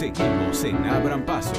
Seguimos 0.00 0.64
en 0.64 0.82
Abran 0.86 1.26
Paso. 1.26 1.52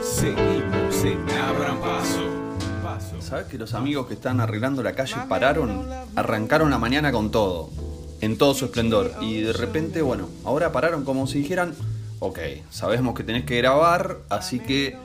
Seguimos 0.00 1.04
en 1.04 1.20
Abran 1.38 1.78
Paso. 1.82 3.20
¿Sabes 3.20 3.44
que 3.44 3.58
los 3.58 3.74
amigos 3.74 4.06
que 4.06 4.14
están 4.14 4.40
arreglando 4.40 4.82
la 4.82 4.94
calle 4.94 5.16
pararon? 5.28 5.86
Arrancaron 6.16 6.70
la 6.70 6.78
mañana 6.78 7.12
con 7.12 7.30
todo, 7.30 7.68
en 8.22 8.38
todo 8.38 8.54
su 8.54 8.64
esplendor. 8.64 9.12
Y 9.20 9.42
de 9.42 9.52
repente, 9.52 10.00
bueno, 10.00 10.30
ahora 10.46 10.72
pararon 10.72 11.04
como 11.04 11.26
si 11.26 11.40
dijeran, 11.40 11.74
ok, 12.20 12.38
sabemos 12.70 13.14
que 13.14 13.22
tenés 13.22 13.44
que 13.44 13.58
grabar, 13.58 14.16
así 14.30 14.60
que 14.60 14.96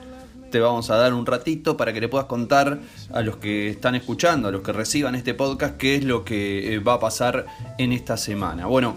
te 0.50 0.60
vamos 0.60 0.90
a 0.90 0.96
dar 0.96 1.14
un 1.14 1.26
ratito 1.26 1.76
para 1.76 1.92
que 1.92 2.00
le 2.00 2.08
puedas 2.08 2.26
contar 2.26 2.80
a 3.12 3.22
los 3.22 3.36
que 3.36 3.70
están 3.70 3.94
escuchando, 3.94 4.48
a 4.48 4.50
los 4.50 4.62
que 4.62 4.72
reciban 4.72 5.14
este 5.14 5.34
podcast, 5.34 5.76
qué 5.76 5.96
es 5.96 6.04
lo 6.04 6.24
que 6.24 6.74
eh, 6.74 6.78
va 6.78 6.94
a 6.94 7.00
pasar 7.00 7.46
en 7.78 7.92
esta 7.92 8.16
semana. 8.16 8.66
Bueno, 8.66 8.96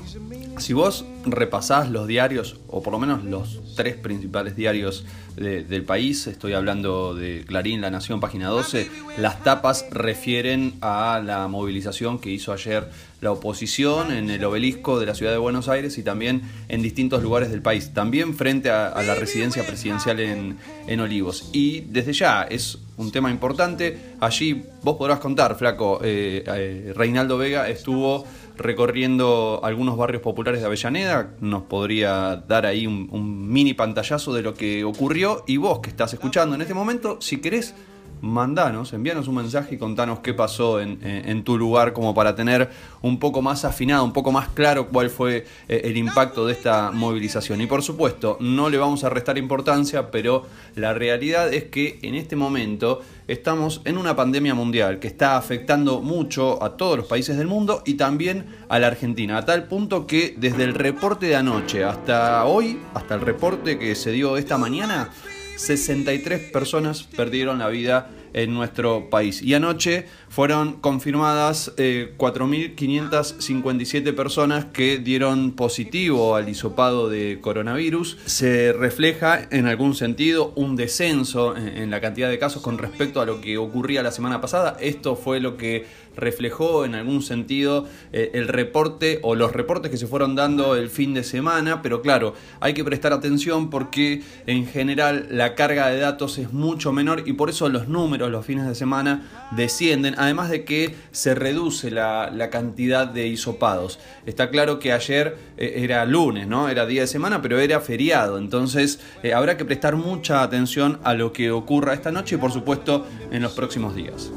si 0.57 0.73
vos 0.73 1.05
repasás 1.25 1.89
los 1.89 2.07
diarios, 2.07 2.57
o 2.67 2.83
por 2.83 2.93
lo 2.93 2.99
menos 2.99 3.23
los 3.23 3.75
tres 3.75 3.95
principales 3.95 4.55
diarios 4.55 5.05
del 5.35 5.83
país, 5.83 6.27
estoy 6.27 6.53
hablando 6.53 7.15
de 7.15 7.43
Clarín, 7.47 7.81
La 7.81 7.89
Nación, 7.89 8.19
página 8.19 8.49
12, 8.49 8.87
las 9.17 9.43
tapas 9.43 9.85
refieren 9.89 10.75
a 10.81 11.21
la 11.25 11.47
movilización 11.47 12.19
que 12.19 12.29
hizo 12.29 12.53
ayer 12.53 12.87
la 13.23 13.31
oposición 13.31 14.11
en 14.11 14.29
el 14.29 14.43
obelisco 14.43 14.99
de 14.99 15.05
la 15.05 15.15
ciudad 15.15 15.31
de 15.31 15.37
Buenos 15.37 15.69
Aires 15.69 15.97
y 15.97 16.03
también 16.03 16.43
en 16.67 16.81
distintos 16.81 17.23
lugares 17.23 17.49
del 17.49 17.61
país, 17.61 17.93
también 17.93 18.35
frente 18.35 18.69
a, 18.69 19.01
la 19.01 19.15
residencia 19.15 19.65
presidencial 19.65 20.19
en, 20.19 20.99
Olivos. 20.99 21.49
Y 21.53 21.81
desde 21.81 22.13
ya 22.13 22.43
es 22.43 22.77
un 22.97 23.11
tema 23.11 23.31
importante, 23.31 23.97
allí 24.19 24.65
vos 24.83 24.97
podrás 24.97 25.19
contar, 25.19 25.57
flaco, 25.57 25.99
eh, 26.03 26.43
eh, 26.45 26.93
Reinaldo 26.95 27.37
Vega 27.37 27.67
estuvo 27.67 28.25
recorriendo 28.57 29.61
algunos 29.63 29.97
barrios 29.97 30.21
populares 30.21 30.61
de 30.61 30.67
Avellaneda, 30.67 31.31
nos 31.39 31.63
podría 31.63 32.43
dar 32.47 32.65
ahí 32.65 32.85
un, 32.85 33.49
mini 33.49 33.73
pantallazo 33.73 34.33
de 34.33 34.41
lo 34.41 34.53
que 34.53 34.83
ocurrió. 34.83 35.43
Y 35.47 35.57
vos 35.57 35.79
que 35.79 35.89
estás 35.89 36.13
escuchando 36.13 36.55
en 36.55 36.61
este 36.61 36.73
momento, 36.73 37.17
si 37.21 37.37
querés, 37.41 37.73
mandanos, 38.23 38.93
envíanos 38.93 39.27
un 39.27 39.35
mensaje 39.35 39.75
y 39.75 39.77
contanos 39.77 40.19
qué 40.19 40.33
pasó 40.33 40.79
en, 40.79 41.43
tu 41.43 41.57
lugar 41.57 41.91
como 41.91 42.13
para 42.15 42.35
tener 42.35 42.69
un 43.01 43.19
poco 43.19 43.41
más 43.41 43.65
afinado, 43.65 44.05
un 44.05 44.13
poco 44.13 44.31
más 44.31 44.47
claro 44.47 44.87
cuál 44.87 45.09
fue 45.09 45.45
eh, 45.67 45.81
el 45.83 45.97
impacto 45.97 46.47
de 46.47 46.53
esta 46.53 46.91
movilización. 46.91 47.59
Y 47.59 47.65
por 47.65 47.83
supuesto, 47.83 48.37
no 48.39 48.69
le 48.69 48.77
vamos 48.77 49.03
a 49.03 49.09
restar 49.09 49.37
importancia, 49.37 50.09
pero 50.09 50.45
la 50.75 50.93
realidad 50.93 51.53
es 51.53 51.65
que 51.65 51.99
en 52.01 52.15
este 52.15 52.37
momento 52.37 53.01
estamos 53.27 53.81
en 53.83 53.97
una 53.97 54.15
pandemia 54.15 54.55
mundial 54.55 54.99
que 54.99 55.07
está 55.07 55.35
afectando 55.35 55.99
mucho 55.99 56.63
a 56.63 56.77
todos 56.77 56.97
los 56.97 57.07
países 57.07 57.37
del 57.37 57.47
mundo 57.47 57.83
y 57.85 57.95
también 57.95 58.45
a 58.69 58.79
la 58.79 58.87
Argentina, 58.87 59.37
a 59.37 59.45
tal 59.45 59.65
punto 59.65 60.07
que 60.07 60.33
desde 60.37 60.63
el 60.63 60.75
reporte 60.75 61.25
de 61.25 61.35
anoche 61.35 61.83
hasta 61.83 62.45
hoy, 62.45 62.79
hasta 62.93 63.15
el 63.15 63.21
reporte 63.21 63.77
que 63.77 63.95
se 63.95 64.11
dio 64.11 64.37
esta 64.37 64.57
mañana, 64.57 65.09
63 65.55 66.51
personas 66.51 67.03
perdieron 67.03 67.59
la 67.59 67.69
vida 67.69 68.09
en 68.33 68.53
nuestro 68.53 69.09
país. 69.09 69.41
Y 69.41 69.53
anoche 69.53 70.07
fueron 70.29 70.73
confirmadas 70.73 71.71
4.557 71.77 74.07
eh, 74.07 74.13
personas 74.13 74.65
que 74.65 74.97
dieron 74.97 75.51
positivo 75.51 76.35
al 76.35 76.49
hisopado 76.49 77.07
de 77.09 77.39
coronavirus. 77.41 78.17
Se 78.25 78.73
refleja 78.73 79.47
en 79.51 79.67
algún 79.67 79.95
sentido 79.95 80.51
un 80.55 80.75
descenso 80.75 81.55
en, 81.55 81.91
la 81.91 82.01
cantidad 82.01 82.29
de 82.29 82.39
casos 82.39 82.61
con 82.61 82.77
respecto 82.77 83.21
a 83.21 83.25
lo 83.25 83.39
que 83.41 83.57
ocurría 83.57 84.03
la 84.03 84.11
semana 84.11 84.41
pasada. 84.41 84.77
Esto 84.79 85.15
fue 85.15 85.39
lo 85.39 85.57
que 85.57 85.85
reflejó 86.15 86.85
en 86.85 86.95
algún 86.95 87.21
sentido 87.21 87.87
eh, 88.11 88.31
el 88.33 88.47
reporte 88.47 89.19
o 89.23 89.35
los 89.35 89.51
reportes 89.51 89.91
que 89.91 89.97
se 89.97 90.07
fueron 90.07 90.35
dando 90.35 90.75
el 90.75 90.89
fin 90.89 91.13
de 91.13 91.23
semana, 91.23 91.81
pero 91.81 92.01
claro, 92.01 92.33
hay 92.59 92.73
que 92.73 92.83
prestar 92.83 93.13
atención 93.13 93.69
porque 93.69 94.21
en 94.45 94.67
general 94.67 95.27
la 95.31 95.55
carga 95.55 95.89
de 95.89 95.99
datos 95.99 96.37
es 96.37 96.53
mucho 96.53 96.91
menor 96.91 97.23
y 97.25 97.33
por 97.33 97.49
eso 97.49 97.69
los 97.69 97.87
números 97.87 98.22
los 98.31 98.45
fines 98.45 98.65
de 98.65 98.75
semana 98.75 99.23
descienden, 99.51 100.15
además 100.17 100.49
de 100.49 100.65
que 100.65 100.95
se 101.11 101.35
reduce 101.35 101.91
la, 101.91 102.49
cantidad 102.51 103.07
de 103.07 103.27
hisopados. 103.27 103.99
Está 104.25 104.49
claro 104.49 104.79
que 104.79 104.91
ayer 104.91 105.37
eh, 105.57 105.73
era 105.77 106.05
lunes, 106.05 106.47
¿no? 106.47 106.69
Era 106.69 106.85
día 106.85 107.01
de 107.01 107.07
semana, 107.07 107.41
pero 107.41 107.59
era 107.59 107.79
feriado, 107.79 108.37
entonces 108.37 108.99
eh, 109.23 109.33
habrá 109.33 109.57
que 109.57 109.65
prestar 109.65 109.95
mucha 109.95 110.43
atención 110.43 110.99
a 111.03 111.13
lo 111.13 111.33
que 111.33 111.51
ocurra 111.51 111.93
esta 111.93 112.11
noche 112.11 112.35
y 112.35 112.37
por 112.37 112.51
supuesto 112.51 113.07
en 113.31 113.41
los 113.41 113.53
próximos 113.53 113.95
días. 113.95 114.31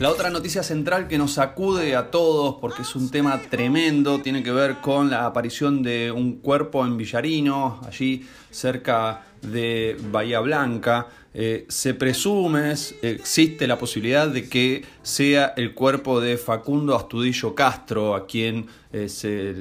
La 0.00 0.08
otra 0.08 0.30
noticia 0.30 0.62
central 0.62 1.08
que 1.08 1.18
nos 1.18 1.34
sacude 1.34 1.94
a 1.94 2.10
todos, 2.10 2.56
porque 2.58 2.80
es 2.80 2.96
un 2.96 3.10
tema 3.10 3.38
tremendo, 3.50 4.22
tiene 4.22 4.42
que 4.42 4.50
ver 4.50 4.76
con 4.80 5.10
la 5.10 5.26
aparición 5.26 5.82
de 5.82 6.10
un 6.10 6.38
cuerpo 6.38 6.86
en 6.86 6.96
Villarino, 6.96 7.82
allí 7.86 8.26
cerca 8.50 9.26
de 9.42 9.98
Bahía 10.10 10.40
Blanca. 10.40 11.08
Eh, 11.34 11.66
se 11.68 11.92
presume, 11.92 12.72
existe 13.02 13.66
la 13.66 13.78
posibilidad 13.78 14.26
de 14.26 14.48
que 14.48 14.86
sea 15.02 15.52
el 15.58 15.74
cuerpo 15.74 16.18
de 16.18 16.38
Facundo 16.38 16.96
Astudillo 16.96 17.54
Castro, 17.54 18.14
a 18.14 18.26
quien 18.26 18.68
eh, 18.94 19.06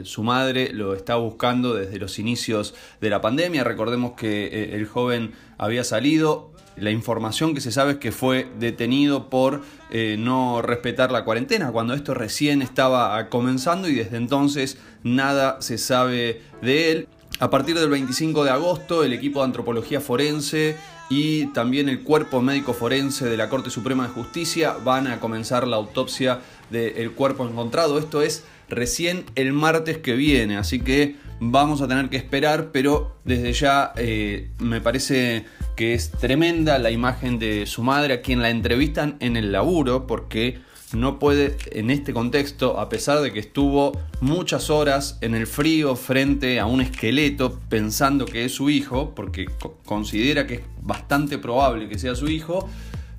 su 0.06 0.24
madre 0.24 0.72
lo 0.72 0.96
está 0.96 1.16
buscando 1.16 1.74
desde 1.74 2.00
los 2.00 2.18
inicios 2.18 2.76
de 3.02 3.10
la 3.10 3.20
pandemia. 3.20 3.66
Recordemos 3.66 4.14
que 4.14 4.46
eh, 4.46 4.76
el 4.76 4.88
joven 4.88 5.34
había 5.58 5.84
salido 5.84 6.54
la 6.80 6.92
información 6.92 7.54
que 7.54 7.62
se 7.62 7.72
sabe 7.72 7.94
es 7.94 7.98
que 7.98 8.12
fue 8.12 8.48
detenido 8.60 9.30
por 9.30 9.62
eh, 9.92 10.16
no 10.20 10.62
respetar 10.62 11.12
la 11.12 11.24
cuarentena, 11.24 11.72
cuando 11.72 11.94
esto 11.94 12.14
recién 12.14 12.62
estaba 12.62 13.30
comenzando 13.30 13.88
y 13.88 13.96
desde 13.96 14.18
entonces 14.18 14.78
nada 15.04 15.62
se 15.62 15.78
sabe 15.78 16.42
de 16.62 16.92
él. 16.92 17.08
A 17.40 17.50
partir 17.50 17.80
del 17.80 17.90
25 17.90 18.44
de 18.44 18.50
agosto, 18.50 19.04
el 19.04 19.14
equipo 19.14 19.40
de 19.40 19.46
antropología 19.46 20.02
forense 20.02 20.76
y 21.10 21.48
también 21.48 21.90
el 21.90 22.02
cuerpo 22.04 22.42
médico 22.42 22.74
forense 22.74 23.26
de 23.26 23.38
la 23.38 23.50
Corte 23.50 23.70
Suprema 23.70 24.08
de 24.08 24.14
Justicia 24.14 24.76
van 24.84 25.08
a 25.08 25.20
comenzar 25.20 25.68
la 25.68 25.78
autopsia 25.78 26.40
del 26.70 27.12
cuerpo 27.14 27.48
encontrado. 27.48 27.98
Esto 27.98 28.22
es 28.22 28.44
recién 28.70 29.26
el 29.36 29.54
martes 29.54 29.98
que 29.98 30.14
viene, 30.14 30.58
así 30.58 30.80
que 30.80 31.16
vamos 31.40 31.82
a 31.82 31.88
tener 31.88 32.10
que 32.10 32.18
esperar, 32.18 32.72
pero 32.72 33.18
desde 33.24 33.54
ya 33.54 33.94
eh, 33.96 34.52
me 34.60 34.82
parece 34.82 35.46
que 35.76 35.94
es 35.94 36.12
tremenda 36.12 36.80
la 36.80 36.92
imagen 36.92 37.40
de 37.40 37.66
su 37.66 37.84
madre 37.84 38.16
a 38.16 38.22
quien 38.22 38.42
la 38.42 38.50
entrevistan 38.50 39.18
en 39.20 39.38
el 39.38 39.52
laburo 39.52 40.08
porque 40.08 40.60
no 40.94 41.20
puede 41.20 41.56
en 41.72 41.92
este 41.92 42.14
contexto, 42.14 42.80
a 42.80 42.90
pesar 42.90 43.22
de 43.22 43.32
que 43.32 43.40
estuvo 43.40 44.00
muchas 44.22 44.70
horas 44.70 45.18
en 45.22 45.36
el 45.36 45.46
frío 45.46 45.96
frente 45.96 46.60
a 46.60 46.66
un 46.66 46.82
esqueleto 46.82 47.60
pensando 47.70 48.26
que 48.26 48.46
es 48.46 48.54
su 48.54 48.70
hijo, 48.70 49.14
porque 49.16 49.46
considera 49.86 50.48
que 50.48 50.56
es 50.56 50.62
bastante 50.82 51.38
probable 51.38 51.88
que 51.90 52.00
sea 52.00 52.16
su 52.16 52.28
hijo, 52.28 52.68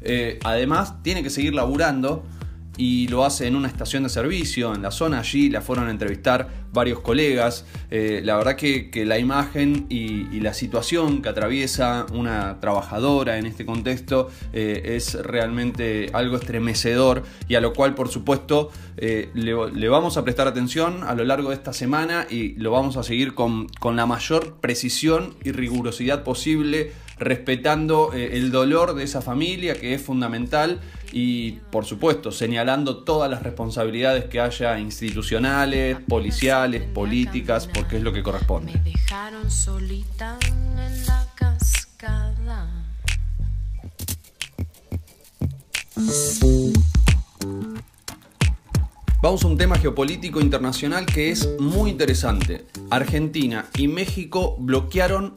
eh, 0.03 0.39
además 0.43 1.03
tiene 1.03 1.23
que 1.23 1.31
seguir 1.31 1.55
laburando 1.55 2.25
y 2.77 3.09
lo 3.09 3.25
hace 3.25 3.47
en 3.47 3.57
una 3.57 3.69
estación 3.69 4.05
de 4.05 4.09
servicio 4.09 4.75
en 4.75 4.83
la 4.83 4.91
zona. 4.91 5.19
Allí 5.21 5.51
la 5.51 5.61
fueron 5.61 5.89
a 5.89 5.91
entrevistar 5.91 6.49
varios 6.73 7.01
colegas. 7.01 7.67
Eh, 7.91 8.21
la 8.25 8.37
verdad 8.37 8.57
que, 8.57 8.91
la 9.05 9.19
imagen 9.19 9.87
y, 9.89 10.41
la 10.41 10.55
situación 10.55 11.21
que 11.21 11.29
atraviesa 11.29 12.07
una 12.15 12.61
trabajadora 12.61 13.37
en 13.37 13.45
este 13.45 13.67
contexto 13.67 14.31
eh, 14.55 14.95
es 14.97 15.15
realmente 15.15 16.09
algo 16.15 16.37
estremecedor 16.37 17.25
y 17.47 17.57
a 17.57 17.61
lo 17.61 17.75
cual 17.75 17.95
por 17.95 18.09
supuesto 18.09 18.71
eh, 18.97 19.29
le, 19.35 19.89
vamos 19.89 20.17
a 20.17 20.25
prestar 20.25 20.49
atención 20.49 21.03
a 21.03 21.15
lo 21.15 21.25
largo 21.25 21.51
de 21.51 21.57
esta 21.57 21.75
semana 21.75 22.27
y 22.31 22.55
lo 22.55 22.71
vamos 22.71 22.97
a 22.97 23.03
seguir 23.03 23.35
con, 23.35 23.69
con 23.81 23.97
la 23.97 24.07
mayor 24.07 24.55
precisión 24.63 25.35
y 25.45 25.53
rigurosidad 25.53 26.25
posible 26.25 26.93
respetando 27.19 28.15
el 28.15 28.51
dolor 28.51 28.95
de 28.95 29.05
esa 29.05 29.21
familia 29.21 29.75
que 29.75 29.93
es 29.93 30.01
fundamental 30.01 30.81
y 31.13 31.53
por 31.71 31.85
supuesto 31.85 32.33
señalando 32.33 32.99
todas 32.99 33.31
las 33.31 33.43
responsabilidades 33.43 34.25
que 34.27 34.41
haya 34.41 34.79
institucionales, 34.79 35.99
policiales, 36.09 36.83
políticas, 36.83 37.67
porque 37.67 37.97
es 37.97 38.03
lo 38.03 38.13
que 38.13 38.23
corresponde. 38.23 38.73
Vamos 49.23 49.45
a 49.45 49.49
un 49.49 49.59
tema 49.59 49.77
geopolítico 49.77 50.41
internacional 50.41 51.05
que 51.05 51.31
es 51.31 51.57
muy 51.59 51.91
interesante. 51.91 52.65
Argentina 52.89 53.67
y 53.77 53.87
México 53.87 54.57
bloquearon 54.59 55.35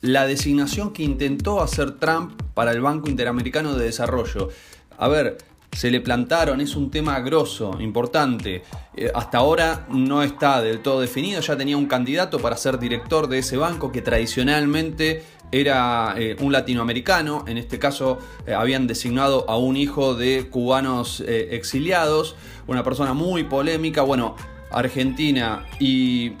la 0.00 0.26
designación 0.26 0.92
que 0.92 1.02
intentó 1.02 1.60
hacer 1.60 1.98
Trump 1.98 2.40
para 2.54 2.70
el 2.70 2.80
Banco 2.80 3.10
Interamericano 3.10 3.74
de 3.74 3.86
Desarrollo 3.86 4.50
a 4.98 5.08
ver, 5.08 5.38
se 5.72 5.90
le 5.90 6.00
plantaron, 6.00 6.60
es 6.60 6.74
un 6.74 6.90
tema 6.90 7.20
grosso, 7.20 7.76
importante. 7.80 8.62
Eh, 8.96 9.10
hasta 9.14 9.38
ahora 9.38 9.86
no 9.90 10.22
está 10.22 10.60
del 10.60 10.80
todo 10.80 11.00
definido, 11.00 11.40
ya 11.40 11.56
tenía 11.56 11.76
un 11.76 11.86
candidato 11.86 12.38
para 12.40 12.56
ser 12.56 12.78
director 12.78 13.28
de 13.28 13.38
ese 13.38 13.56
banco 13.56 13.92
que 13.92 14.02
tradicionalmente 14.02 15.22
era 15.52 16.14
eh, 16.18 16.36
un 16.40 16.52
latinoamericano, 16.52 17.44
en 17.46 17.58
este 17.58 17.78
caso 17.78 18.18
eh, 18.46 18.54
habían 18.54 18.86
designado 18.86 19.48
a 19.48 19.56
un 19.56 19.76
hijo 19.76 20.14
de 20.14 20.48
cubanos 20.50 21.22
exiliados, 21.26 22.36
una 22.66 22.82
persona 22.82 23.14
muy 23.14 23.44
polémica, 23.44 24.02
bueno, 24.02 24.36
Argentina 24.70 25.64
y 25.80 26.32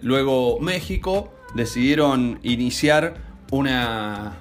luego 0.00 0.58
México 0.60 1.34
decidieron 1.54 2.38
iniciar 2.42 3.16
una 3.50 4.38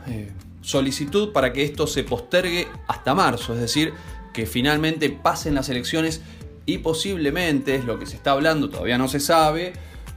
solicitud 0.64 1.32
para 1.32 1.54
que 1.54 1.64
esto 1.64 1.86
se 1.86 2.04
postergue 2.04 2.68
hasta 2.88 3.14
marzo, 3.14 3.54
es 3.54 3.60
decir, 3.60 3.94
que 4.34 4.48
finalmente 4.48 5.10
pasen 5.10 5.54
las 5.54 5.70
elecciones 5.70 6.22
y 6.66 6.80
posiblemente, 6.80 7.76
es 7.76 7.86
lo 7.86 8.00
que 8.00 8.08
se 8.08 8.16
está 8.16 8.32
hablando, 8.32 8.70
todavía 8.70 8.98
no 8.98 9.08
se 9.08 9.20
sabe, 9.20 9.74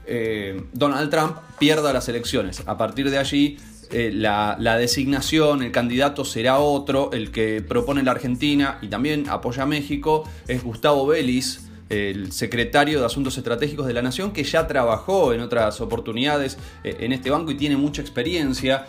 eh, 0.07 0.63
Donald 0.73 1.11
Trump 1.11 1.35
pierda 1.59 1.93
las 1.93 2.07
elecciones. 2.09 2.63
A 2.65 2.77
partir 2.77 3.11
de 3.11 3.17
allí, 3.17 3.57
eh, 3.91 4.11
la, 4.13 4.55
designación, 4.77 5.61
el 5.61 5.71
candidato 5.71 6.25
será 6.25 6.59
otro, 6.59 7.11
el 7.11 7.31
que 7.31 7.61
propone 7.61 8.03
la 8.03 8.11
Argentina 8.11 8.79
y 8.81 8.87
también 8.87 9.29
apoya 9.29 9.63
a 9.63 9.65
México 9.65 10.23
es 10.47 10.63
Gustavo 10.63 11.05
Vélez, 11.05 11.61
el 11.89 12.33
secretario 12.33 12.99
de 12.99 13.05
Asuntos 13.05 13.37
Estratégicos 13.37 13.87
de 13.87 13.93
la 13.93 14.01
Nación, 14.01 14.31
que 14.31 14.43
ya 14.43 14.67
trabajó 14.67 15.33
en 15.33 15.39
otras 15.39 15.79
oportunidades 15.79 16.57
eh, 16.83 16.97
en 16.99 17.13
este 17.13 17.29
banco 17.29 17.51
y 17.51 17.55
tiene 17.55 17.77
mucha 17.77 18.01
experiencia. 18.01 18.87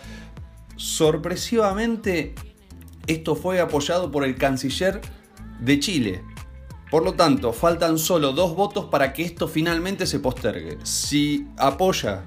Sorpresivamente, 0.79 2.35
esto 3.05 3.35
fue 3.35 3.59
apoyado 3.59 4.11
por 4.11 4.23
el 4.23 4.35
canciller 4.35 5.01
de 5.59 5.77
Chile, 5.77 6.23
por 6.89 7.03
lo 7.03 7.15
tanto, 7.15 7.51
faltan 7.51 7.99
solo 7.99 8.31
dos 8.31 8.55
votos 8.55 8.85
para 8.85 9.11
que 9.11 9.23
esto 9.23 9.49
finalmente 9.49 10.07
se 10.07 10.19
postergue. 10.19 10.77
Si 10.83 11.47
apoya 11.57 12.23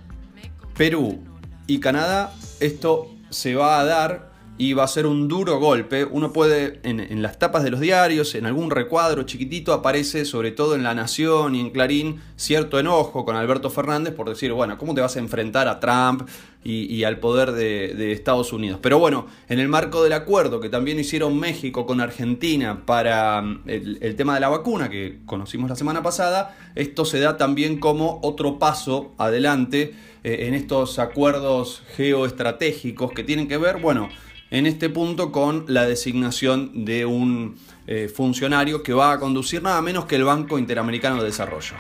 Perú 0.76 1.24
y 1.66 1.80
Canadá, 1.80 2.32
esto 2.60 3.10
se 3.30 3.54
va 3.54 3.80
a 3.80 3.84
dar 3.84 4.31
y 4.62 4.74
va 4.74 4.84
a 4.84 4.88
ser 4.88 5.06
un 5.06 5.26
duro 5.26 5.58
golpe. 5.58 6.04
Uno 6.04 6.32
puede, 6.32 6.78
en, 6.84 7.20
las 7.20 7.36
tapas 7.36 7.64
de 7.64 7.70
los 7.72 7.80
diarios, 7.80 8.36
en 8.36 8.46
algún 8.46 8.70
recuadro 8.70 9.24
chiquitito, 9.24 9.72
aparece, 9.72 10.24
sobre 10.24 10.52
todo 10.52 10.76
en 10.76 10.84
La 10.84 10.94
Nación 10.94 11.56
y 11.56 11.60
en 11.60 11.70
Clarín, 11.70 12.20
cierto 12.36 12.78
enojo 12.78 13.24
con 13.24 13.34
Alberto 13.34 13.70
Fernández 13.70 14.14
por 14.14 14.28
decir, 14.28 14.52
bueno, 14.52 14.78
¿cómo 14.78 14.94
te 14.94 15.00
vas 15.00 15.16
a 15.16 15.18
enfrentar 15.18 15.66
a 15.66 15.80
Trump 15.80 16.28
y, 16.62 17.02
al 17.02 17.18
poder 17.18 17.50
de, 17.50 18.12
Estados 18.12 18.52
Unidos? 18.52 18.78
Pero 18.80 19.00
bueno, 19.00 19.26
en 19.48 19.58
el 19.58 19.66
marco 19.66 20.04
del 20.04 20.12
acuerdo 20.12 20.60
que 20.60 20.68
también 20.68 21.00
hicieron 21.00 21.40
México 21.40 21.84
con 21.84 22.00
Argentina 22.00 22.86
para 22.86 23.42
mm, 23.42 23.62
el, 23.66 24.14
tema 24.14 24.34
de 24.34 24.40
la 24.42 24.48
vacuna, 24.48 24.88
que 24.88 25.22
conocimos 25.26 25.70
la 25.70 25.74
semana 25.74 26.04
pasada, 26.04 26.56
esto 26.76 27.04
se 27.04 27.18
da 27.18 27.36
también 27.36 27.80
como 27.80 28.20
otro 28.22 28.60
paso 28.60 29.12
adelante 29.18 29.92
eh, 30.22 30.46
en 30.46 30.54
estos 30.54 31.00
acuerdos 31.00 31.82
geoestratégicos 31.96 33.10
que 33.10 33.24
tienen 33.24 33.48
que 33.48 33.56
ver, 33.56 33.78
bueno, 33.78 34.08
en 34.52 34.66
este 34.66 34.90
punto 34.90 35.32
con 35.32 35.64
la 35.66 35.86
designación 35.86 36.84
de 36.84 37.06
un 37.06 37.56
eh, 37.86 38.12
funcionario 38.14 38.82
que 38.82 38.92
va 38.92 39.12
a 39.12 39.18
conducir 39.18 39.62
nada 39.62 39.80
menos 39.80 40.04
que 40.04 40.16
el 40.16 40.24
Banco 40.24 40.58
Interamericano 40.58 41.16
de 41.16 41.24
Desarrollo. 41.24 41.74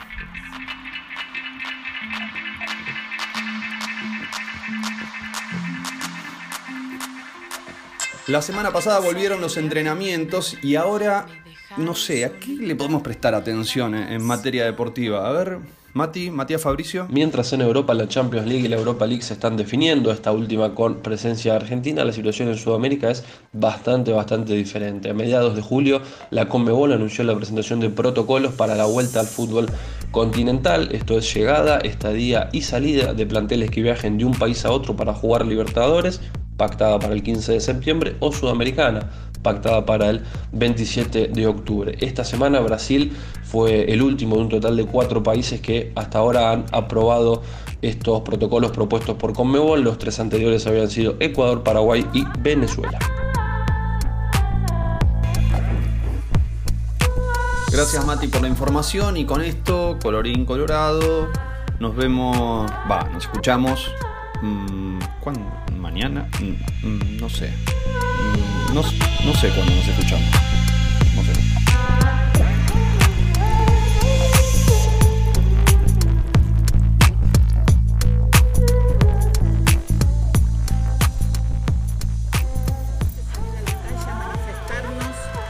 La 8.26 8.40
semana 8.40 8.72
pasada 8.72 9.00
volvieron 9.00 9.42
los 9.42 9.58
entrenamientos 9.58 10.56
y 10.62 10.76
ahora, 10.76 11.26
no 11.76 11.94
sé, 11.94 12.24
¿a 12.24 12.38
qué 12.38 12.54
le 12.54 12.74
podemos 12.74 13.02
prestar 13.02 13.34
atención 13.34 13.94
en 13.94 14.24
materia 14.24 14.64
deportiva? 14.64 15.28
A 15.28 15.32
ver, 15.32 15.58
Mati, 15.94 16.30
Matías 16.30 16.62
Fabricio. 16.62 17.06
Mientras 17.10 17.52
en 17.52 17.60
Europa 17.60 17.92
la 17.92 18.08
Champions 18.08 18.46
League 18.46 18.64
y 18.64 18.68
la 18.68 18.76
Europa 18.76 19.06
League 19.06 19.22
se 19.22 19.34
están 19.34 19.58
definiendo, 19.58 20.10
esta 20.10 20.32
última 20.32 20.74
con 20.74 21.02
presencia 21.02 21.54
argentina, 21.54 22.02
la 22.02 22.12
situación 22.12 22.48
en 22.48 22.56
Sudamérica 22.56 23.10
es 23.10 23.24
bastante, 23.52 24.10
bastante 24.10 24.54
diferente. 24.54 25.10
A 25.10 25.14
mediados 25.14 25.54
de 25.54 25.60
julio, 25.60 26.00
la 26.30 26.48
Conmebol 26.48 26.94
anunció 26.94 27.24
la 27.24 27.36
presentación 27.36 27.80
de 27.80 27.90
protocolos 27.90 28.54
para 28.54 28.74
la 28.74 28.86
vuelta 28.86 29.20
al 29.20 29.26
fútbol 29.26 29.66
continental, 30.12 30.88
esto 30.92 31.18
es 31.18 31.34
llegada, 31.34 31.78
estadía 31.78 32.48
y 32.52 32.62
salida 32.62 33.12
de 33.12 33.26
planteles 33.26 33.70
que 33.70 33.82
viajen 33.82 34.16
de 34.16 34.24
un 34.24 34.32
país 34.32 34.64
a 34.64 34.70
otro 34.70 34.96
para 34.96 35.12
jugar 35.12 35.44
Libertadores, 35.44 36.22
pactada 36.62 37.00
para 37.00 37.12
el 37.12 37.24
15 37.24 37.54
de 37.54 37.60
septiembre, 37.60 38.14
o 38.20 38.30
Sudamericana, 38.30 39.10
pactada 39.42 39.84
para 39.84 40.10
el 40.10 40.22
27 40.52 41.26
de 41.34 41.46
octubre. 41.48 41.96
Esta 42.00 42.22
semana 42.22 42.60
Brasil 42.60 43.16
fue 43.42 43.92
el 43.92 44.00
último 44.00 44.36
de 44.36 44.42
un 44.42 44.48
total 44.48 44.76
de 44.76 44.86
cuatro 44.86 45.24
países 45.24 45.60
que 45.60 45.90
hasta 45.96 46.20
ahora 46.20 46.52
han 46.52 46.66
aprobado 46.70 47.42
estos 47.82 48.20
protocolos 48.20 48.70
propuestos 48.70 49.16
por 49.16 49.32
Conmebol. 49.32 49.82
Los 49.82 49.98
tres 49.98 50.20
anteriores 50.20 50.64
habían 50.68 50.88
sido 50.88 51.16
Ecuador, 51.18 51.64
Paraguay 51.64 52.06
y 52.12 52.24
Venezuela. 52.38 53.00
Gracias 57.72 58.06
Mati 58.06 58.28
por 58.28 58.42
la 58.42 58.48
información 58.48 59.16
y 59.16 59.24
con 59.24 59.42
esto, 59.42 59.98
colorín 60.00 60.44
colorado, 60.44 61.28
nos 61.80 61.96
vemos, 61.96 62.70
va, 62.88 63.02
nos 63.12 63.24
escuchamos. 63.24 63.90
Mmm, 64.42 65.00
¿Cuándo? 65.20 65.61
¿Mañana? 65.82 66.28
Mm, 66.40 66.86
mm, 66.86 67.20
no 67.20 67.28
sé. 67.28 67.52
No, 68.72 68.82
no 68.82 69.34
sé 69.34 69.48
cuándo 69.48 69.74
nos 69.74 69.88
escuchamos. 69.88 70.30
No 71.16 71.24
sé. 71.24 71.32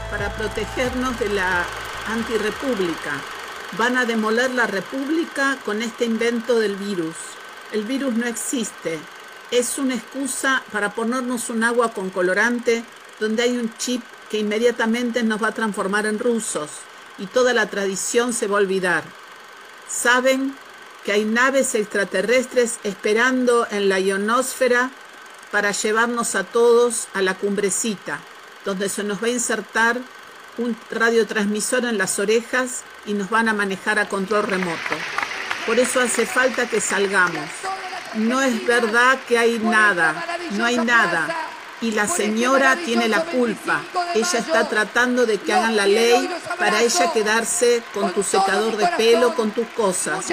para 0.09 0.35
protegernos 0.35 1.19
de 1.19 1.29
la 1.29 1.63
antirrepública. 2.07 3.21
Van 3.77 3.97
a 3.97 4.05
demoler 4.05 4.49
la 4.51 4.65
república 4.65 5.57
con 5.63 5.83
este 5.83 6.05
invento 6.05 6.57
del 6.57 6.75
virus. 6.75 7.15
El 7.71 7.83
virus 7.83 8.15
no 8.15 8.25
existe. 8.25 8.99
Es 9.53 9.77
una 9.77 9.93
excusa 9.93 10.63
para 10.71 10.95
ponernos 10.95 11.51
un 11.51 11.63
agua 11.63 11.93
con 11.93 12.09
colorante 12.09 12.83
donde 13.19 13.43
hay 13.43 13.55
un 13.55 13.71
chip 13.77 14.01
que 14.31 14.39
inmediatamente 14.39 15.21
nos 15.21 15.43
va 15.43 15.49
a 15.49 15.53
transformar 15.53 16.07
en 16.07 16.17
rusos 16.17 16.71
y 17.19 17.27
toda 17.27 17.53
la 17.53 17.67
tradición 17.67 18.33
se 18.33 18.47
va 18.47 18.57
a 18.57 18.61
olvidar. 18.61 19.03
Saben 19.87 20.55
que 21.05 21.11
hay 21.11 21.23
naves 21.23 21.75
extraterrestres 21.75 22.79
esperando 22.83 23.67
en 23.69 23.89
la 23.89 23.99
ionosfera 23.99 24.89
para 25.51 25.69
llevarnos 25.69 26.33
a 26.33 26.45
todos 26.45 27.07
a 27.13 27.21
la 27.21 27.35
cumbrecita, 27.35 28.21
donde 28.65 28.89
se 28.89 29.03
nos 29.03 29.21
va 29.21 29.27
a 29.27 29.37
insertar 29.37 30.01
un 30.57 30.75
radiotransmisor 30.89 31.85
en 31.85 31.99
las 31.99 32.17
orejas 32.17 32.81
y 33.05 33.13
nos 33.13 33.29
van 33.29 33.49
a 33.49 33.53
manejar 33.53 33.99
a 33.99 34.09
control 34.09 34.47
remoto. 34.47 34.95
Por 35.67 35.77
eso 35.77 35.99
hace 35.99 36.25
falta 36.25 36.67
que 36.67 36.81
salgamos. 36.81 37.72
No 38.15 38.41
es 38.41 38.65
verdad 38.65 39.19
que 39.27 39.37
hay 39.37 39.59
nada, 39.59 40.13
no 40.51 40.65
hay 40.65 40.77
nada 40.77 41.27
y 41.83 41.91
la 41.91 42.07
señora 42.07 42.77
tiene 42.77 43.09
la 43.09 43.25
culpa. 43.25 43.81
Ella 44.15 44.39
está 44.39 44.69
tratando 44.69 45.25
de 45.25 45.37
que 45.37 45.53
hagan 45.53 45.75
la 45.75 45.85
ley 45.85 46.29
para 46.57 46.81
ella 46.81 47.11
quedarse 47.11 47.83
con 47.93 48.13
tu 48.13 48.23
secador 48.23 48.77
de 48.77 48.87
pelo, 48.95 49.35
con 49.35 49.51
tus 49.51 49.67
cosas. 49.69 50.25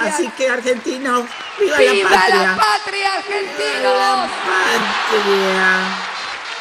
Así 0.00 0.28
que 0.36 0.50
argentinos, 0.50 1.24
viva, 1.60 1.78
la 1.78 2.08
patria. 2.08 2.42
la 2.42 2.56
patria, 2.56 3.14
argentinos. 3.14 3.94
la 3.94 4.28
patria. 4.48 5.78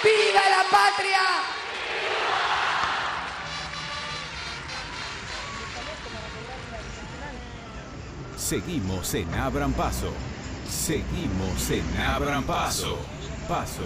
Viva 0.03 0.49
la 0.49 0.63
patria. 0.69 1.21
Seguimos 8.37 9.11
en 9.15 9.33
Abran 9.33 9.73
Paso. 9.73 10.13
Seguimos 10.69 11.69
en 11.71 12.01
Abran 12.01 12.43
Paso. 12.43 12.97
Paso. 13.47 13.83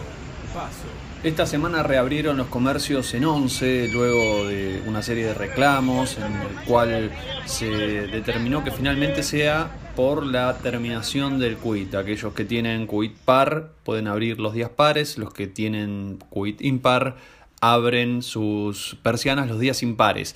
Esta 1.24 1.46
semana 1.46 1.84
reabrieron 1.84 2.38
los 2.38 2.48
comercios 2.48 3.14
en 3.14 3.26
11 3.26 3.90
luego 3.92 4.48
de 4.48 4.82
una 4.88 5.04
serie 5.04 5.26
de 5.26 5.34
reclamos 5.34 6.18
en 6.18 6.34
el 6.34 6.66
cual 6.66 7.12
se 7.46 7.68
determinó 7.68 8.64
que 8.64 8.72
finalmente 8.72 9.22
sea 9.22 9.92
por 9.96 10.26
la 10.26 10.58
terminación 10.58 11.38
del 11.38 11.58
quit. 11.58 11.94
Aquellos 11.94 12.34
que 12.34 12.46
tienen 12.46 12.88
quit 12.88 13.16
par 13.18 13.74
pueden 13.84 14.08
abrir 14.08 14.40
los 14.40 14.54
días 14.54 14.70
pares, 14.70 15.18
los 15.18 15.34
que 15.34 15.46
tienen 15.46 16.20
quit 16.34 16.62
impar 16.62 17.18
abren 17.62 18.22
sus 18.22 18.98
persianas 19.04 19.50
los 19.50 19.60
días 19.60 19.84
impares. 19.84 20.36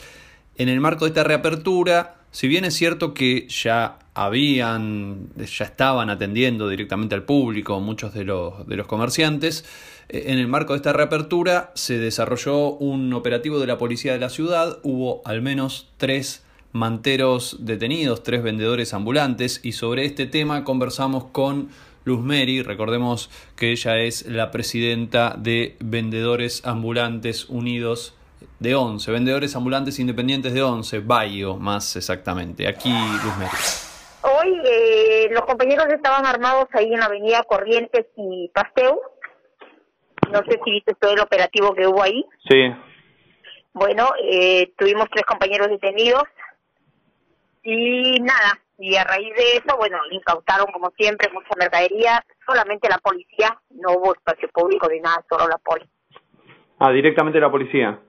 En 0.58 0.70
el 0.70 0.82
marco 0.82 1.06
de 1.06 1.10
esta 1.10 1.24
reapertura, 1.24 2.18
si 2.32 2.48
bien 2.48 2.66
es 2.66 2.74
cierto 2.74 3.14
que 3.14 3.48
ya 3.48 4.00
habían, 4.16 5.30
ya 5.38 5.66
estaban 5.66 6.10
atendiendo 6.10 6.70
directamente 6.70 7.16
al 7.16 7.24
público 7.24 7.80
muchos 7.80 8.14
de 8.14 8.24
los, 8.26 8.68
de 8.68 8.76
los 8.76 8.88
comerciantes, 8.88 9.66
eh, 10.10 10.26
en 10.28 10.40
el 10.40 10.48
marco 10.48 10.74
de 10.74 10.78
esta 10.78 10.94
reapertura 10.94 11.72
se 11.76 11.98
desarrolló 11.98 12.70
un 12.70 13.14
operativo 13.14 13.60
de 13.60 13.68
la 13.68 13.78
policía 13.78 14.14
de 14.14 14.20
la 14.20 14.30
ciudad, 14.30 14.80
hubo 14.84 15.22
al 15.26 15.42
menos 15.42 15.90
tres 15.98 16.44
manteros 16.72 17.58
detenidos, 17.60 18.24
tres 18.24 18.44
vendedores 18.44 18.94
ambulantes 18.94 19.62
y 19.64 19.74
sobre 19.74 20.06
este 20.06 20.26
tema 20.26 20.64
conversamos 20.64 21.26
con 21.26 21.70
Luz 22.04 22.22
Meri. 22.22 22.62
Recordemos 22.62 23.30
que 23.56 23.72
ella 23.72 24.00
es 24.00 24.26
la 24.28 24.52
presidenta 24.52 25.36
de 25.38 25.78
Vendedores 25.80 26.66
Ambulantes 26.66 27.48
Unidos 27.48 28.16
de 28.60 28.76
11, 28.76 29.12
Vendedores 29.12 29.56
Ambulantes 29.56 30.00
Independientes 30.00 30.54
de 30.54 30.64
11, 30.64 31.00
Bayo 31.00 31.58
más 31.58 31.96
exactamente. 31.96 32.68
Aquí 32.68 32.90
Luz 32.92 33.38
Meri. 33.38 33.93
Hoy 34.24 34.62
eh, 34.66 35.28
los 35.32 35.42
compañeros 35.42 35.86
estaban 35.90 36.26
armados 36.26 36.66
ahí 36.74 36.94
en 36.94 37.00
la 37.00 37.06
avenida 37.08 37.44
Corrientes 37.44 38.06
y 38.16 38.50
Pasteur. 38.54 38.98
No 40.32 40.40
sé 40.48 40.60
si 40.64 40.72
viste 40.72 40.94
todo 40.96 41.12
el 41.14 41.20
operativo 41.20 41.74
que 41.76 41.86
hubo 41.88 42.02
ahí. 42.02 42.26
Sí. 42.50 42.74
Bueno, 43.74 44.10
eh, 44.24 44.72
tuvimos 44.78 45.08
tres 45.12 45.26
compañeros 45.26 45.68
detenidos 45.68 46.24
y 47.64 48.20
nada, 48.20 48.60
y 48.78 48.96
a 48.96 49.04
raíz 49.04 49.34
de 49.36 49.58
eso, 49.58 49.78
bueno, 49.78 49.98
incautaron 50.12 50.68
como 50.72 50.92
siempre 50.92 51.30
mucha 51.34 51.50
mercadería, 51.58 52.24
solamente 52.46 52.90
la 52.90 52.98
policía, 52.98 53.58
no 53.72 53.94
hubo 53.94 54.14
espacio 54.14 54.50
público 54.54 54.88
ni 54.90 55.00
nada, 55.00 55.24
solo 55.30 55.48
la 55.48 55.58
policía. 55.58 55.90
Ah, 56.80 56.92
directamente 56.92 57.40
la 57.40 57.50
policía. 57.50 58.00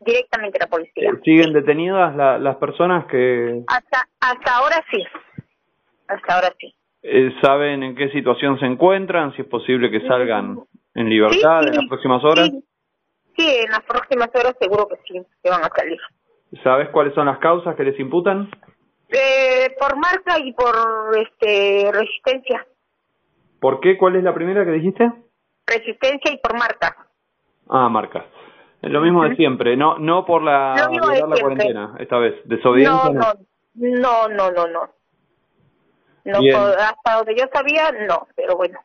Directamente 0.00 0.58
la 0.58 0.66
policía. 0.66 1.10
¿Siguen 1.24 1.52
detenidas 1.52 2.14
la- 2.14 2.38
las 2.38 2.56
personas 2.56 3.06
que 3.06 3.62
Hasta, 3.66 4.06
hasta 4.20 4.56
ahora 4.56 4.84
sí, 4.90 5.02
hasta 6.10 6.34
ahora 6.34 6.54
sí. 6.58 6.74
eh, 7.02 7.32
saben 7.42 7.82
en 7.82 7.94
qué 7.96 8.10
situación 8.10 8.58
se 8.58 8.66
encuentran? 8.66 9.34
Si 9.34 9.42
es 9.42 9.48
posible 9.48 9.90
que 9.90 10.06
salgan 10.06 10.58
en 10.94 11.08
libertad 11.08 11.62
Sí, 11.62 11.68
en 11.68 11.74
las 11.76 11.86
próximas 11.88 12.24
horas. 12.24 12.50
Sí, 12.50 12.64
sí, 13.36 13.56
en 13.64 13.70
las 13.70 13.80
próximas 13.82 14.28
horas 14.34 14.54
seguro 14.60 14.88
que 14.88 14.96
sí, 15.06 15.22
que 15.42 15.50
van 15.50 15.62
a 15.64 15.68
salir. 15.74 15.98
¿Sabes 16.64 16.88
cuáles 16.90 17.14
son 17.14 17.26
las 17.26 17.38
causas 17.38 17.76
que 17.76 17.84
les 17.84 17.98
imputan? 18.00 18.50
Eh, 19.08 19.74
por 19.78 19.96
marca 19.96 20.38
y 20.38 20.52
por 20.52 20.74
este 21.16 21.90
resistencia. 21.92 22.66
¿Por 23.60 23.80
qué? 23.80 23.96
¿Cuál 23.98 24.16
es 24.16 24.24
la 24.24 24.34
primera 24.34 24.64
que 24.64 24.70
dijiste? 24.72 25.10
Resistencia 25.66 26.32
y 26.32 26.38
por 26.38 26.54
marca. 26.58 26.96
Ah, 27.68 27.88
marca. 27.88 28.24
Lo 28.82 29.00
mismo 29.02 29.22
de 29.24 29.36
siempre, 29.36 29.76
no 29.76 29.98
no 29.98 30.24
por 30.24 30.42
la, 30.42 30.88
violar 30.90 31.28
la 31.28 31.36
cuarentena, 31.38 31.96
esta 31.98 32.18
vez. 32.18 32.34
Desobediencia 32.46 33.10
No, 33.12 33.22
no, 33.74 34.28
no, 34.28 34.28
no, 34.28 34.50
no, 34.50 34.66
no. 34.68 34.80
No, 36.24 36.38
hasta 36.38 37.16
donde 37.16 37.34
yo 37.36 37.44
sabía, 37.52 37.90
no, 38.06 38.26
pero 38.36 38.56
bueno. 38.56 38.78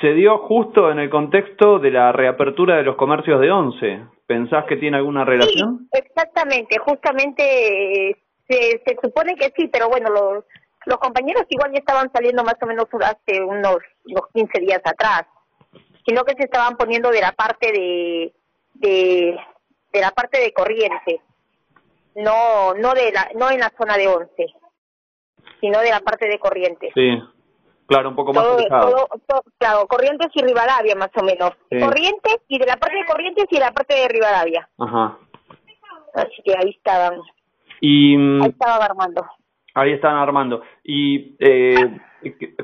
Se 0.00 0.12
dio 0.12 0.38
justo 0.38 0.90
en 0.90 0.98
el 0.98 1.10
contexto 1.10 1.78
de 1.78 1.90
la 1.90 2.12
reapertura 2.12 2.76
de 2.76 2.84
los 2.84 2.96
comercios 2.96 3.40
de 3.40 3.50
once. 3.50 4.02
¿Pensás 4.26 4.64
que 4.66 4.76
tiene 4.76 4.96
alguna 4.96 5.24
relación? 5.24 5.88
Sí, 5.92 5.98
exactamente, 5.98 6.78
justamente 6.78 8.10
eh, 8.10 8.16
se, 8.48 8.82
se 8.84 8.98
supone 9.02 9.34
que 9.34 9.52
sí, 9.56 9.68
pero 9.68 9.88
bueno, 9.88 10.10
los, 10.10 10.44
los 10.86 10.98
compañeros 10.98 11.44
igual 11.48 11.72
ya 11.72 11.78
estaban 11.78 12.10
saliendo 12.12 12.44
más 12.44 12.56
o 12.62 12.66
menos 12.66 12.86
hace 13.02 13.42
unos, 13.42 13.78
unos 14.04 14.26
15 14.32 14.60
días 14.60 14.80
atrás, 14.84 15.26
sino 16.06 16.24
que 16.24 16.34
se 16.34 16.44
estaban 16.44 16.76
poniendo 16.76 17.10
de 17.10 17.20
la 17.20 17.32
parte 17.32 17.72
de, 17.72 18.32
de, 18.74 19.36
de 19.92 20.00
la 20.00 20.10
parte 20.10 20.40
de 20.40 20.52
corriente, 20.52 21.20
no, 22.14 22.74
no 22.74 22.94
de 22.94 23.12
la, 23.12 23.30
no 23.34 23.50
en 23.50 23.60
la 23.60 23.72
zona 23.76 23.96
de 23.96 24.08
once, 24.08 24.46
sino 25.60 25.78
de 25.80 25.90
la 25.90 26.00
parte 26.00 26.28
de 26.28 26.38
corriente. 26.38 26.90
Sí. 26.94 27.22
Claro, 27.86 28.10
un 28.10 28.14
poco 28.16 28.32
más 28.32 28.44
todo, 28.44 28.56
todo, 28.68 29.08
todo- 29.26 29.42
claro, 29.58 29.86
Corrientes 29.88 30.28
y 30.34 30.42
Rivadavia 30.42 30.94
más 30.94 31.10
o 31.16 31.24
menos. 31.24 31.50
Sí. 31.70 31.78
Corrientes 31.80 32.36
y 32.48 32.58
de 32.58 32.66
la 32.66 32.76
parte 32.76 32.96
de 32.98 33.04
Corrientes 33.04 33.46
y 33.50 33.54
de 33.56 33.60
la 33.60 33.72
parte 33.72 33.94
de 33.96 34.06
Rivadavia. 34.08 34.68
Ajá. 34.78 35.18
Así 36.14 36.42
que 36.44 36.52
ahí 36.56 36.70
estaban, 36.70 37.20
Y 37.80 38.16
mm, 38.16 38.42
ahí 38.42 38.48
estaban 38.50 38.82
armando. 38.82 39.26
ahí 39.74 39.92
están 39.92 40.16
armando. 40.16 40.62
¿Y 40.84 41.36
eh, 41.40 41.98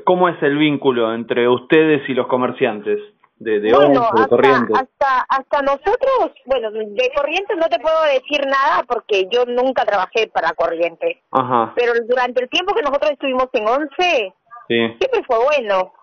cómo 0.05 0.29
es 0.29 0.41
el 0.43 0.57
vínculo 0.57 1.13
entre 1.13 1.47
ustedes 1.49 2.07
y 2.09 2.13
los 2.13 2.27
comerciantes? 2.27 2.99
De, 3.39 3.59
de 3.59 3.71
bueno, 3.71 4.01
Once, 4.01 4.13
de 4.15 4.21
hasta, 4.23 4.27
Corrientes. 4.29 4.75
hasta, 4.79 5.25
hasta 5.29 5.61
nosotros, 5.61 6.31
bueno, 6.45 6.71
de 6.71 7.11
Corrientes 7.15 7.55
no 7.57 7.67
te 7.69 7.79
puedo 7.79 8.01
decir 8.05 8.45
nada 8.47 8.83
porque 8.87 9.27
yo 9.31 9.45
nunca 9.45 9.85
trabajé 9.85 10.27
para 10.27 10.53
Corrientes. 10.53 11.17
Ajá. 11.31 11.73
Pero 11.75 11.93
durante 12.07 12.41
el 12.43 12.49
tiempo 12.49 12.73
que 12.73 12.81
nosotros 12.81 13.11
estuvimos 13.11 13.47
en 13.53 13.67
Once, 13.67 14.33
Sí. 14.67 14.75
siempre 14.99 15.23
fue 15.27 15.37
bueno. 15.43 15.93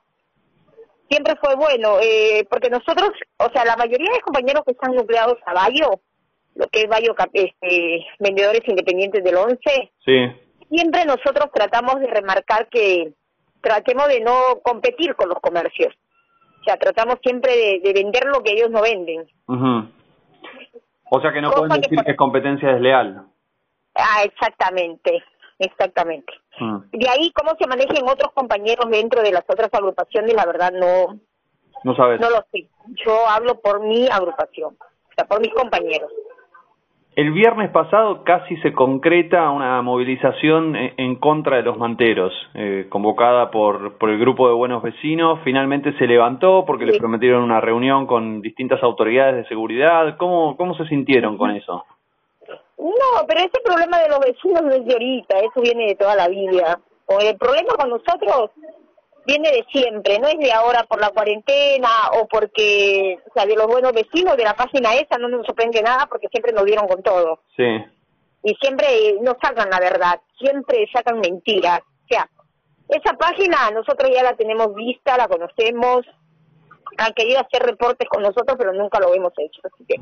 Siempre 1.10 1.34
fue 1.40 1.54
bueno, 1.56 1.98
eh, 2.00 2.46
porque 2.48 2.70
nosotros, 2.70 3.10
o 3.38 3.50
sea, 3.52 3.64
la 3.64 3.76
mayoría 3.76 4.10
de 4.12 4.20
compañeros 4.20 4.62
que 4.64 4.72
están 4.72 4.94
nucleados 4.94 5.36
a 5.44 5.52
Bayo, 5.52 6.00
lo 6.54 6.66
que 6.68 6.80
es 6.82 6.88
Bayo, 6.88 7.14
este, 7.32 8.06
vendedores 8.20 8.62
independientes 8.66 9.22
del 9.22 9.36
11, 9.36 9.92
Sí. 10.04 10.16
siempre 10.70 11.04
nosotros 11.04 11.50
tratamos 11.52 12.00
de 12.00 12.06
remarcar 12.06 12.68
que 12.68 13.12
tratemos 13.60 14.08
de 14.08 14.20
no 14.20 14.60
competir 14.62 15.14
con 15.14 15.28
los 15.28 15.38
comercios. 15.40 15.94
O 16.64 16.66
sea, 16.66 16.78
tratamos 16.78 17.16
siempre 17.22 17.52
de, 17.54 17.80
de 17.84 17.92
vender 17.92 18.24
lo 18.24 18.42
que 18.42 18.52
ellos 18.52 18.70
no 18.70 18.80
venden. 18.80 19.26
O 21.10 21.20
sea 21.20 21.30
que 21.30 21.42
no 21.42 21.50
pueden 21.50 21.72
que 21.72 21.80
decir 21.80 21.96
por- 21.96 22.04
que 22.06 22.10
es 22.12 22.16
competencia 22.16 22.68
desleal. 22.72 23.26
Ah, 23.94 24.22
exactamente, 24.24 25.22
exactamente. 25.58 26.32
Mm. 26.58 26.78
De 26.92 27.08
ahí 27.10 27.30
cómo 27.32 27.52
se 27.58 27.66
manejan 27.68 28.08
otros 28.08 28.32
compañeros 28.32 28.88
dentro 28.90 29.22
de 29.22 29.30
las 29.30 29.44
otras 29.46 29.68
agrupaciones, 29.72 30.34
la 30.34 30.46
verdad 30.46 30.72
no, 30.72 31.20
No 31.84 31.94
sabes. 31.94 32.18
no 32.18 32.30
lo 32.30 32.44
sé. 32.50 32.66
Yo 33.04 33.28
hablo 33.28 33.60
por 33.60 33.80
mi 33.80 34.08
agrupación, 34.08 34.74
o 34.80 35.12
sea, 35.14 35.26
por 35.26 35.40
mis 35.40 35.52
compañeros. 35.52 36.10
El 37.16 37.30
viernes 37.30 37.70
pasado 37.70 38.24
casi 38.24 38.56
se 38.56 38.72
concreta 38.72 39.48
una 39.50 39.80
movilización 39.82 40.74
en, 40.74 40.94
en 40.96 41.14
contra 41.16 41.58
de 41.58 41.62
los 41.62 41.78
manteros, 41.78 42.32
eh, 42.54 42.86
convocada 42.88 43.52
por, 43.52 43.98
por 43.98 44.10
el 44.10 44.18
grupo 44.18 44.48
de 44.48 44.54
buenos 44.54 44.82
vecinos. 44.82 45.38
Finalmente 45.44 45.96
se 45.96 46.08
levantó 46.08 46.64
porque 46.66 46.86
les 46.86 46.98
prometieron 46.98 47.44
una 47.44 47.60
reunión 47.60 48.08
con 48.08 48.40
distintas 48.40 48.82
autoridades 48.82 49.36
de 49.36 49.48
seguridad. 49.48 50.16
¿Cómo, 50.16 50.56
cómo 50.56 50.74
se 50.74 50.86
sintieron 50.86 51.38
con 51.38 51.52
eso? 51.52 51.84
No, 52.78 53.24
pero 53.28 53.40
ese 53.40 53.60
problema 53.64 53.98
de 54.00 54.08
los 54.08 54.18
vecinos 54.18 54.62
no 54.62 54.70
es 54.72 54.84
de 54.84 54.92
ahorita, 54.92 55.38
eso 55.38 55.60
viene 55.60 55.86
de 55.86 55.94
toda 55.94 56.16
la 56.16 56.26
vida. 56.26 56.80
O 57.06 57.20
el 57.20 57.36
problema 57.36 57.74
con 57.78 57.90
nosotros 57.90 58.50
viene 59.26 59.50
de 59.50 59.64
siempre, 59.70 60.18
no 60.18 60.28
es 60.28 60.38
de 60.38 60.52
ahora 60.52 60.84
por 60.84 61.00
la 61.00 61.10
cuarentena 61.10 61.88
o 62.12 62.26
porque, 62.28 63.18
o 63.28 63.32
sea, 63.32 63.46
de 63.46 63.56
los 63.56 63.66
buenos 63.66 63.92
vecinos 63.92 64.36
de 64.36 64.44
la 64.44 64.54
página 64.54 64.94
esa 64.94 65.18
no 65.18 65.28
nos 65.28 65.46
sorprende 65.46 65.82
nada 65.82 66.06
porque 66.06 66.28
siempre 66.28 66.52
nos 66.52 66.64
dieron 66.64 66.86
con 66.86 67.02
todo. 67.02 67.40
Sí, 67.56 67.84
Y 68.42 68.54
siempre 68.60 68.86
eh, 69.08 69.18
no 69.22 69.36
sacan 69.40 69.70
la 69.70 69.80
verdad, 69.80 70.20
siempre 70.38 70.86
sacan 70.92 71.20
mentiras. 71.20 71.80
O 71.80 72.08
sea, 72.08 72.28
esa 72.88 73.14
página 73.16 73.70
nosotros 73.70 74.10
ya 74.12 74.22
la 74.22 74.36
tenemos 74.36 74.74
vista, 74.74 75.16
la 75.16 75.28
conocemos, 75.28 76.04
han 76.98 77.12
querido 77.14 77.40
hacer 77.40 77.62
reportes 77.62 78.08
con 78.08 78.22
nosotros, 78.22 78.56
pero 78.58 78.72
nunca 78.72 79.00
lo 79.00 79.14
hemos 79.14 79.32
hecho. 79.38 79.60
Así 79.64 79.84
que, 79.86 79.96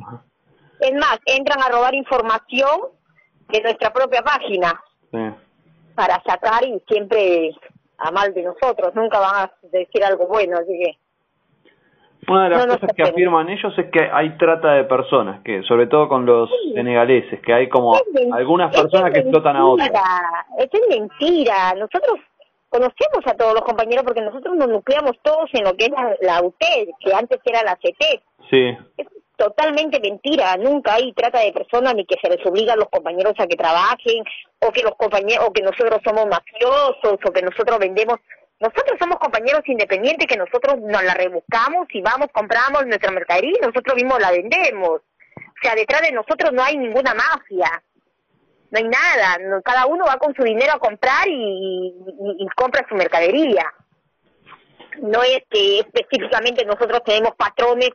es 0.81 0.95
más, 0.95 1.19
entran 1.27 1.63
a 1.63 1.69
robar 1.69 1.95
información 1.95 2.91
de 3.49 3.61
nuestra 3.61 3.93
propia 3.93 4.23
página 4.23 4.83
sí. 5.11 5.19
para 5.95 6.21
sacar 6.25 6.65
y 6.65 6.83
siempre 6.89 7.55
a 8.03 8.11
mal 8.11 8.35
de 8.35 8.43
nosotros, 8.43 8.95
nunca 8.95 9.19
van 9.21 9.35
a 9.45 9.53
decir 9.71 10.05
algo 10.05 10.27
bueno, 10.27 10.57
así 10.59 10.73
que 10.73 10.99
Una 12.31 12.45
de 12.45 12.51
las 12.51 12.67
No 12.67 12.75
cosas 12.75 12.91
que 12.97 13.03
afirman 13.03 13.49
ellos 13.49 13.73
es 13.79 13.91
que 13.91 14.11
hay 14.13 14.37
trata 14.37 14.73
de 14.73 14.85
personas, 14.85 15.43
que 15.43 15.63
sobre 15.63 15.87
todo 15.87 16.09
con 16.09 16.27
los 16.27 16.51
senegaleses, 16.75 17.41
que 17.41 17.53
hay 17.53 17.69
como 17.69 17.97
algunas 18.33 18.75
personas 18.75 19.13
que 19.13 19.21
explotan 19.21 19.57
a 19.57 19.67
otras. 19.67 19.91
Eso 20.59 20.71
es 20.73 20.99
mentira. 20.99 21.75
Nosotros 21.75 22.21
conocemos 22.69 23.27
a 23.27 23.35
todos 23.35 23.55
los 23.55 23.63
compañeros 23.63 24.05
porque 24.05 24.23
nosotros 24.23 24.57
nos 24.57 24.69
nucleamos 24.69 25.13
todos 25.23 25.51
en 25.53 25.65
lo 25.65 25.75
que 25.75 25.85
es 25.85 25.91
la, 25.91 26.17
la 26.21 26.43
UTED, 26.43 26.89
que 27.01 27.15
antes 27.15 27.39
era 27.45 27.63
la 27.63 27.77
CT. 27.77 28.23
Sí, 28.51 28.77
Es 28.97 29.07
totalmente 29.37 29.99
mentira. 30.01 30.57
Nunca 30.57 30.95
hay 30.95 31.13
trata 31.13 31.41
de 31.41 31.53
personas 31.53 31.95
ni 31.95 32.05
que 32.07 32.17
se 32.23 32.29
les 32.29 32.45
obliga 32.47 32.75
a 32.75 32.77
los 32.77 32.89
compañeros 32.89 33.35
a 33.39 33.47
que 33.47 33.57
trabajen 33.57 34.25
o 34.61 34.71
que 34.71 34.83
los 34.83 34.95
compañeros 34.97 35.47
o 35.49 35.53
que 35.53 35.63
nosotros 35.63 36.01
somos 36.05 36.27
mafiosos 36.27 37.19
o 37.25 37.33
que 37.33 37.43
nosotros 37.43 37.79
vendemos. 37.79 38.19
Nosotros 38.61 38.97
somos 39.01 39.19
compañeros 39.19 39.63
independientes 39.67 40.27
que 40.29 40.37
nosotros 40.37 40.79
nos 40.81 41.03
la 41.03 41.15
rebuscamos 41.15 41.87
y 41.93 42.01
vamos, 42.01 42.29
compramos 42.33 42.87
nuestra 42.87 43.11
mercadería 43.11 43.59
y 43.61 43.67
nosotros 43.67 43.97
mismos 43.97 44.21
la 44.21 44.31
vendemos. 44.31 45.01
O 45.01 45.61
sea, 45.63 45.75
detrás 45.75 46.03
de 46.03 46.13
nosotros 46.13 46.53
no 46.53 46.63
hay 46.63 46.77
ninguna 46.77 47.13
mafia. 47.15 47.83
No 48.71 48.79
hay 48.79 48.85
nada. 48.85 49.39
No- 49.41 49.63
cada 49.63 49.87
uno 49.87 50.05
va 50.07 50.17
con 50.19 50.35
su 50.35 50.43
dinero 50.45 50.73
a 50.75 50.79
comprar 50.79 51.27
y, 51.29 51.33
y- 51.33 52.37
y 52.39 52.47
compra 52.55 52.87
su 52.89 52.95
mercadería. 52.95 53.67
No 55.01 55.23
es 55.23 55.41
que 55.51 55.81
específicamente 55.81 56.65
nosotros 56.65 57.01
tenemos 57.05 57.35
patrones 57.37 57.91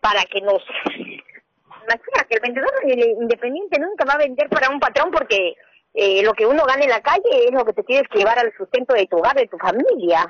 para 0.00 0.22
que 0.24 0.40
nos... 0.40 0.62
Imagina 0.86 2.26
que 2.28 2.34
el 2.34 2.40
vendedor 2.42 2.70
independiente 2.84 3.80
nunca 3.80 4.04
va 4.04 4.14
a 4.14 4.18
vender 4.18 4.48
para 4.50 4.68
un 4.68 4.78
patrón 4.78 5.10
porque 5.10 5.54
eh, 5.94 6.22
lo 6.22 6.34
que 6.34 6.44
uno 6.44 6.64
gana 6.66 6.84
en 6.84 6.90
la 6.90 7.00
calle 7.00 7.46
es 7.46 7.52
lo 7.52 7.64
que 7.64 7.72
te 7.72 7.82
tienes 7.82 8.06
que 8.08 8.18
llevar 8.18 8.38
al 8.38 8.52
sustento 8.58 8.92
de 8.92 9.06
tu 9.06 9.16
hogar, 9.16 9.34
de 9.36 9.46
tu 9.46 9.56
familia. 9.56 10.26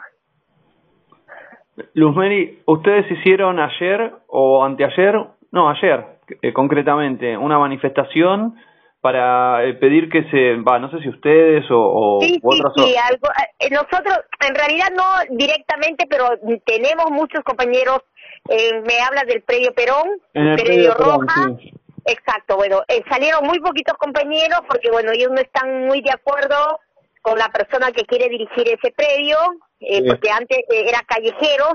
Luzmeri, 1.94 2.62
¿ustedes 2.66 3.10
hicieron 3.10 3.58
ayer 3.58 4.12
o 4.28 4.64
anteayer, 4.64 5.14
no, 5.50 5.68
ayer 5.68 6.04
eh, 6.42 6.52
concretamente, 6.52 7.36
una 7.36 7.58
manifestación 7.58 8.56
para 9.00 9.64
eh, 9.64 9.74
pedir 9.74 10.08
que 10.10 10.24
se, 10.30 10.56
va, 10.56 10.78
no 10.78 10.90
sé 10.90 11.00
si 11.00 11.08
ustedes 11.08 11.64
o, 11.70 11.78
o 11.78 12.20
Sí, 12.20 12.38
u 12.42 12.52
sí, 12.52 12.60
otras 12.60 12.72
sí, 12.76 12.94
algo, 12.96 13.28
eh, 13.58 13.70
nosotros 13.70 14.18
en 14.46 14.54
realidad 14.54 14.88
no 14.96 15.36
directamente, 15.36 16.06
pero 16.10 16.26
tenemos 16.66 17.10
muchos 17.10 17.42
compañeros, 17.44 18.00
eh, 18.48 18.80
me 18.82 19.00
habla 19.00 19.24
del 19.24 19.42
predio 19.42 19.72
Perón, 19.74 20.08
En 20.34 20.46
el 20.48 20.56
predio 20.56 20.94
predio 20.94 20.96
Perón, 20.96 21.20
Roja, 21.28 21.50
sí. 21.60 21.72
exacto, 22.06 22.56
bueno, 22.56 22.82
eh, 22.88 23.02
salieron 23.10 23.44
muy 23.46 23.60
poquitos 23.60 23.96
compañeros 23.98 24.60
porque 24.68 24.90
bueno, 24.90 25.12
ellos 25.12 25.30
no 25.30 25.40
están 25.40 25.86
muy 25.86 26.00
de 26.00 26.10
acuerdo 26.10 26.80
con 27.22 27.38
la 27.38 27.48
persona 27.50 27.92
que 27.92 28.04
quiere 28.04 28.28
dirigir 28.28 28.68
ese 28.68 28.92
predio, 28.92 29.36
eh, 29.80 30.00
Sí. 30.02 30.08
porque 30.08 30.30
antes 30.30 30.58
eh, 30.58 30.84
era 30.88 31.00
callejeros 31.06 31.74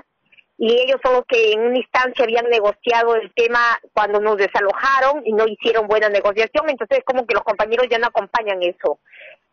y 0.58 0.72
ellos 0.80 0.98
son 1.04 1.14
los 1.16 1.26
que 1.28 1.52
en 1.54 1.62
una 1.62 1.78
instancia 1.78 2.24
habían 2.24 2.50
negociado 2.50 3.16
el 3.16 3.32
tema 3.34 3.60
cuando 3.94 4.20
nos 4.20 4.38
desalojaron 4.38 5.22
y 5.26 5.34
no 5.34 5.46
hicieron 5.48 5.88
buena 5.88 6.10
negociación, 6.10 6.70
entonces 6.70 7.00
como 7.06 7.26
que 7.26 7.34
los 7.34 7.44
compañeros 7.44 7.88
ya 7.90 7.98
no 7.98 8.08
acompañan 8.08 8.62
eso. 8.64 9.00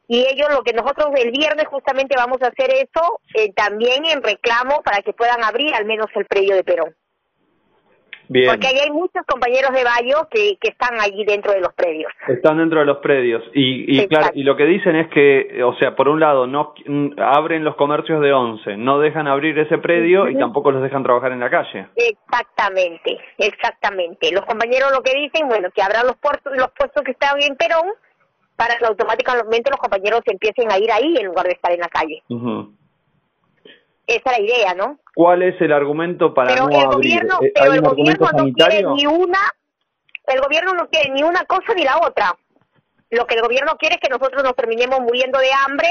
Y 0.08 0.26
ellos 0.26 0.48
lo 0.50 0.62
que 0.62 0.72
nosotros 0.72 1.08
el 1.16 1.30
viernes 1.30 1.66
justamente 1.68 2.16
vamos 2.16 2.38
a 2.42 2.48
hacer 2.48 2.70
eso 2.72 3.20
eh, 3.34 3.52
también 3.52 4.04
en 4.04 4.22
reclamo 4.22 4.82
para 4.82 5.02
que 5.02 5.12
puedan 5.12 5.42
abrir 5.44 5.74
al 5.74 5.84
menos 5.84 6.06
el 6.14 6.26
predio 6.26 6.54
de 6.54 6.64
Perón. 6.64 6.94
Bien, 8.32 8.49
Porque 8.49 8.68
ahí 8.68 8.78
hay 8.78 8.92
muchos 8.92 9.26
compañeros 9.26 9.72
de 9.72 9.82
Bayo 9.82 10.28
que, 10.30 10.56
que 10.60 10.68
están 10.68 11.00
allí 11.00 11.25
dentro 11.25 11.52
de 11.52 11.60
los 11.60 11.75
predios. 11.75 12.12
están 12.28 12.58
dentro 12.58 12.78
de 12.78 12.87
los 12.87 12.99
predios 12.99 13.42
y, 13.52 13.99
y 13.99 14.06
claro, 14.06 14.30
y 14.34 14.44
lo 14.44 14.56
que 14.56 14.66
dicen 14.66 14.94
es 14.94 15.08
que, 15.08 15.60
o 15.64 15.75
sea, 15.78 15.96
por 15.96 16.06
un 16.08 16.20
lado, 16.20 16.46
no 16.46 16.72
mm, 16.87 17.18
abren 17.18 17.64
los 17.64 17.75
comercios 17.75 18.20
de 18.20 18.32
once, 18.32 18.76
no 18.76 19.00
dejan 19.00 19.26
abrir 19.26 19.58
ese 19.58 19.78
predio 19.78 20.28
y 20.28 20.38
tampoco 20.38 20.70
los 20.70 20.80
dejan 20.80 21.02
trabajar 21.02 21.32
en 21.32 21.40
la 21.40 21.50
calle. 21.50 21.88
Exactamente, 21.96 23.18
exactamente. 23.37 24.30
Los 24.30 24.46
compañeros 24.46 24.92
lo 24.92 25.02
que 25.02 25.18
dicen, 25.18 25.49
bueno, 25.49 25.68
que 25.75 25.82
habrá 25.82 26.04
los, 26.04 26.14
puertos, 26.18 26.52
los 26.56 26.70
puestos 26.78 27.02
que 27.02 27.10
están 27.10 27.42
en 27.42 27.56
Perón 27.56 27.90
para 28.54 28.76
que 28.76 28.87
automáticamente 28.87 29.70
los 29.70 29.80
compañeros 29.80 30.20
empiecen 30.26 30.70
a 30.70 30.78
ir 30.78 30.92
ahí 30.92 31.16
en 31.16 31.26
lugar 31.26 31.46
de 31.46 31.52
estar 31.54 31.72
en 31.72 31.80
la 31.80 31.88
calle. 31.88 32.22
Esa 34.06 34.30
es 34.30 34.38
la 34.38 34.40
idea, 34.40 34.75
¿no? 34.75 34.99
¿Cuál 35.20 35.42
es 35.42 35.60
el 35.60 35.72
argumento 35.72 36.32
para 36.32 36.54
pero 36.54 36.64
no 36.66 36.70
el 36.70 36.76
abrir? 36.86 36.94
gobierno, 37.20 37.38
Eh, 37.42 37.52
pero 37.54 37.64
¿Hay 37.72 37.76
el 37.76 37.80
un 37.82 37.86
argumento 37.88 38.24
gobierno 38.24 38.38
no 38.48 38.54
quiere 38.54 38.70
sanitario? 38.70 38.94
ni 38.94 39.06
una, 39.06 39.38
el 40.26 40.40
gobierno 40.40 40.72
no 40.74 40.88
quiere 40.88 41.10
ni 41.10 41.22
una 41.22 41.44
cosa 41.44 41.74
ni 41.74 41.84
la 41.84 41.98
otra. 41.98 42.34
Lo 43.10 43.26
que 43.26 43.34
el 43.34 43.42
gobierno 43.42 43.76
quiere 43.76 43.96
es 43.96 44.00
que 44.00 44.08
nosotros 44.08 44.42
nos 44.42 44.54
terminemos 44.56 45.00
muriendo 45.00 45.38
de 45.38 45.50
hambre 45.66 45.88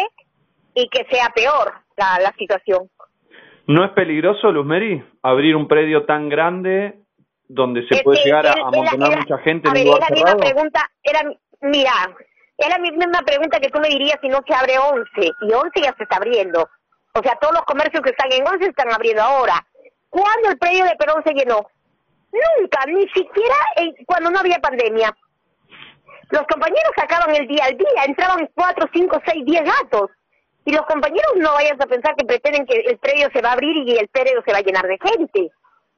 y 0.74 0.88
que 0.90 1.06
sea 1.12 1.30
peor 1.36 1.74
la, 1.98 2.18
la 2.24 2.32
situación. 2.40 2.90
¿No 3.68 3.86
es 3.86 3.92
peligroso, 3.92 4.52
Luzmeri, 4.52 5.04
abrir 5.22 5.56
un 5.56 5.68
predio 5.68 6.06
tan 6.06 6.28
grande 6.30 7.02
donde 7.48 7.88
se 7.88 7.96
Es 7.96 8.04
puede 8.04 8.18
que 8.20 8.26
llegar 8.30 8.48
a 8.48 8.54
amontonar 8.54 9.18
mucha 9.20 9.38
gente 9.40 9.68
en 9.70 9.78
un 9.78 9.84
lugar 9.84 10.02
es 10.04 10.10
la 10.10 10.16
misma 10.16 10.30
cerrado? 10.32 10.40
pregunta, 10.40 10.90
era, 11.04 11.20
mira, 11.62 11.92
es 12.58 12.70
la 12.70 12.78
misma 12.80 13.22
pregunta 13.26 13.60
que 13.60 13.70
tú 13.70 13.80
me 13.80 13.90
dirías 13.90 14.18
si 14.22 14.28
no 14.30 14.40
se 14.48 14.56
abre 14.56 14.74
11, 14.80 15.08
y 15.42 15.54
11 15.54 15.82
ya 15.84 15.94
se 15.98 16.04
está 16.04 16.18
abriendo. 16.18 16.68
O 17.20 17.22
sea, 17.22 17.36
todos 17.36 17.54
los 17.54 17.66
comercios 17.66 18.02
que 18.02 18.12
están 18.12 18.32
en 18.32 18.48
11 18.48 18.64
se 18.64 18.70
están 18.70 18.94
abriendo 18.94 19.22
ahora. 19.22 19.66
¿Cuándo 20.10 20.52
el 20.52 20.58
predio 20.58 20.86
de 20.86 20.96
Perón 20.96 21.22
se 21.26 21.34
llenó? 21.34 21.68
Nunca, 22.32 22.86
ni 22.88 23.10
siquiera 23.10 23.56
cuando 24.06 24.32
no 24.32 24.40
había 24.40 24.58
pandemia. 24.60 25.14
Los 26.30 26.44
compañeros 26.44 26.92
sacaban 26.96 27.36
el 27.36 27.46
día 27.46 27.66
al 27.66 27.78
día, 27.78 28.06
entraban 28.06 28.50
4, 28.56 28.90
5, 28.94 29.22
6, 29.26 29.46
10 29.46 29.64
gatos. 29.66 30.12
Y 30.64 30.72
los 30.72 30.86
compañeros 30.86 31.34
no 31.36 31.54
vayas 31.56 31.82
a 31.82 31.88
pensar 31.88 32.16
que 32.16 32.26
pretenden 32.26 32.66
que 32.66 32.78
el 32.88 32.98
predio 33.00 33.30
se 33.34 33.42
va 33.42 33.50
a 33.50 33.54
abrir 33.54 33.76
y 33.86 33.98
el 33.98 34.08
predio 34.08 34.42
se 34.46 34.54
va 34.54 34.60
a 34.60 34.62
llenar 34.62 34.88
de 34.88 34.98
gente. 35.04 35.52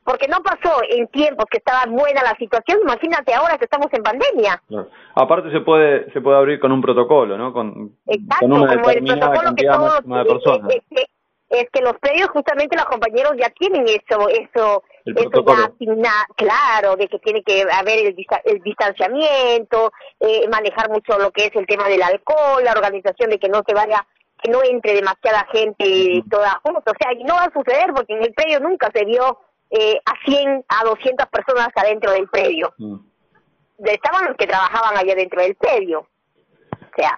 Porque 0.03 0.27
no 0.27 0.41
pasó 0.41 0.81
en 0.89 1.08
tiempos 1.10 1.46
que 1.51 1.58
estaba 1.60 1.86
buena 1.88 2.24
la 2.24 2.36
situación, 2.38 2.79
imagínate 2.81 3.34
ahora 3.36 3.58
que 3.58 3.65
estamos 3.65 3.88
en 3.93 4.01
pandemia. 4.01 4.60
Claro. 4.67 4.89
Aparte 5.15 5.51
se 5.51 5.62
puede 5.62 6.12
se 6.12 6.22
puede 6.22 6.38
abrir 6.38 6.60
con 6.60 6.72
un 6.72 6.81
protocolo, 6.81 7.38
¿no? 7.38 7.53
Con, 7.53 7.96
Exacto, 8.08 8.36
con 8.39 8.53
una 8.53 8.75
como 8.75 8.89
el 8.89 9.03
protocolo 9.05 9.55
que 9.55 9.65
todos 9.67 10.03
de 10.03 10.25
personas. 10.25 10.72
es, 10.75 10.81
que, 10.89 11.05
es 11.50 11.70
que 11.72 11.81
los 11.81 11.93
predios 12.00 12.29
justamente 12.29 12.75
los 12.75 12.86
compañeros 12.86 13.34
ya 13.38 13.50
tienen 13.51 13.84
eso, 13.88 14.27
eso, 14.29 14.84
El 15.05 15.17
eso 15.20 15.29
protocolo. 15.29 15.58
ya 15.60 15.65
asigna- 15.67 16.25
claro, 16.36 16.96
de 16.96 17.08
que 17.08 17.20
tiene 17.20 17.43
que 17.43 17.63
haber 17.72 18.00
el, 18.00 18.15
el 18.46 18.60
distanciamiento, 18.63 19.91
eh, 20.20 20.48
manejar 20.50 20.89
mucho 20.89 21.17
lo 21.19 21.30
que 21.32 21.45
es 21.45 21.56
el 21.56 21.67
tema 21.67 21.88
del 21.88 22.02
alcohol, 22.02 22.63
la 22.63 22.71
organización 22.71 23.30
de 23.30 23.38
que 23.39 23.49
no 23.49 23.62
se 23.67 23.73
vaya, 23.75 24.06
que 24.41 24.49
no 24.49 24.63
entre 24.63 24.93
demasiada 24.95 25.45
gente 25.52 26.23
toda 26.30 26.60
junta, 26.63 26.91
o 26.91 26.95
sea, 26.99 27.13
y 27.13 27.23
no 27.23 27.36
va 27.36 27.43
a 27.43 27.54
suceder 27.54 27.93
porque 27.95 28.13
en 28.13 28.23
el 28.23 28.34
predio 28.34 28.60
nunca 28.60 28.89
se 28.93 29.06
vio 29.06 29.38
eh, 29.71 29.99
a 30.05 30.13
100, 30.25 30.65
a 30.67 30.84
200 30.84 31.27
personas 31.27 31.69
adentro 31.75 32.12
del 32.12 32.27
predio. 32.27 32.73
Mm. 32.77 32.97
Estaban 33.86 34.27
los 34.27 34.38
que 34.38 34.45
trabajaban 34.45 34.97
allá 34.97 35.15
dentro 35.15 35.41
del 35.41 35.55
predio. 35.55 36.01
O 36.01 36.95
sea, 36.95 37.17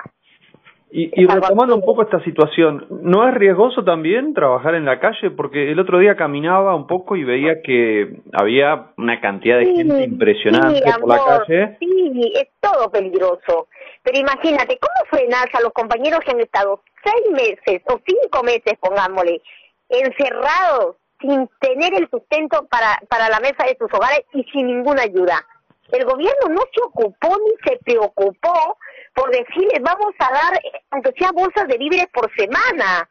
Y, 0.91 1.09
y 1.19 1.25
retomando 1.25 1.75
un 1.75 1.81
poco 1.81 2.03
esta 2.03 2.23
situación, 2.23 2.85
¿no 3.01 3.27
es 3.27 3.33
riesgoso 3.33 3.83
también 3.83 4.35
trabajar 4.35 4.75
en 4.75 4.85
la 4.85 4.99
calle? 4.99 5.31
Porque 5.31 5.71
el 5.71 5.79
otro 5.79 5.97
día 5.97 6.15
caminaba 6.15 6.75
un 6.75 6.85
poco 6.85 7.15
y 7.15 7.23
veía 7.23 7.63
que 7.63 8.21
había 8.31 8.93
una 8.97 9.19
cantidad 9.19 9.57
de 9.57 9.65
gente 9.65 10.03
impresionante 10.03 10.83
sí, 10.85 10.99
por 10.99 11.09
la 11.09 11.25
calle. 11.25 11.77
Sí, 11.79 12.33
es 12.35 12.49
todo 12.61 12.91
peligroso. 12.91 13.67
Pero 14.03 14.19
imagínate, 14.19 14.77
¿cómo 14.77 15.09
frenas 15.09 15.47
a 15.53 15.61
los 15.61 15.73
compañeros 15.73 16.19
que 16.19 16.31
han 16.31 16.39
estado 16.39 16.81
seis 17.03 17.31
meses 17.31 17.81
o 17.87 17.99
cinco 18.05 18.43
meses, 18.43 18.77
pongámosle, 18.79 19.41
encerrados, 19.89 20.97
sin 21.23 21.49
tener 21.59 21.93
el 21.95 22.09
sustento 22.09 22.67
para, 22.67 23.01
para 23.09 23.29
la 23.29 23.39
mesa 23.39 23.63
de 23.65 23.77
sus 23.79 23.91
hogares 23.93 24.25
y 24.33 24.43
sin 24.51 24.67
ninguna 24.67 25.03
ayuda? 25.03 25.43
El 25.91 26.05
gobierno 26.05 26.49
no 26.49 26.61
se 26.73 26.81
ocupó 26.83 27.37
ni 27.37 27.71
se 27.71 27.77
preocupó 27.83 28.77
por 29.15 29.29
decirles 29.31 29.79
vamos 29.81 30.13
a 30.19 30.31
dar, 30.31 30.61
aunque 30.91 31.13
sea 31.17 31.31
bolsas 31.31 31.67
de 31.67 31.77
víveres 31.77 32.07
por 32.13 32.29
semana. 32.35 33.09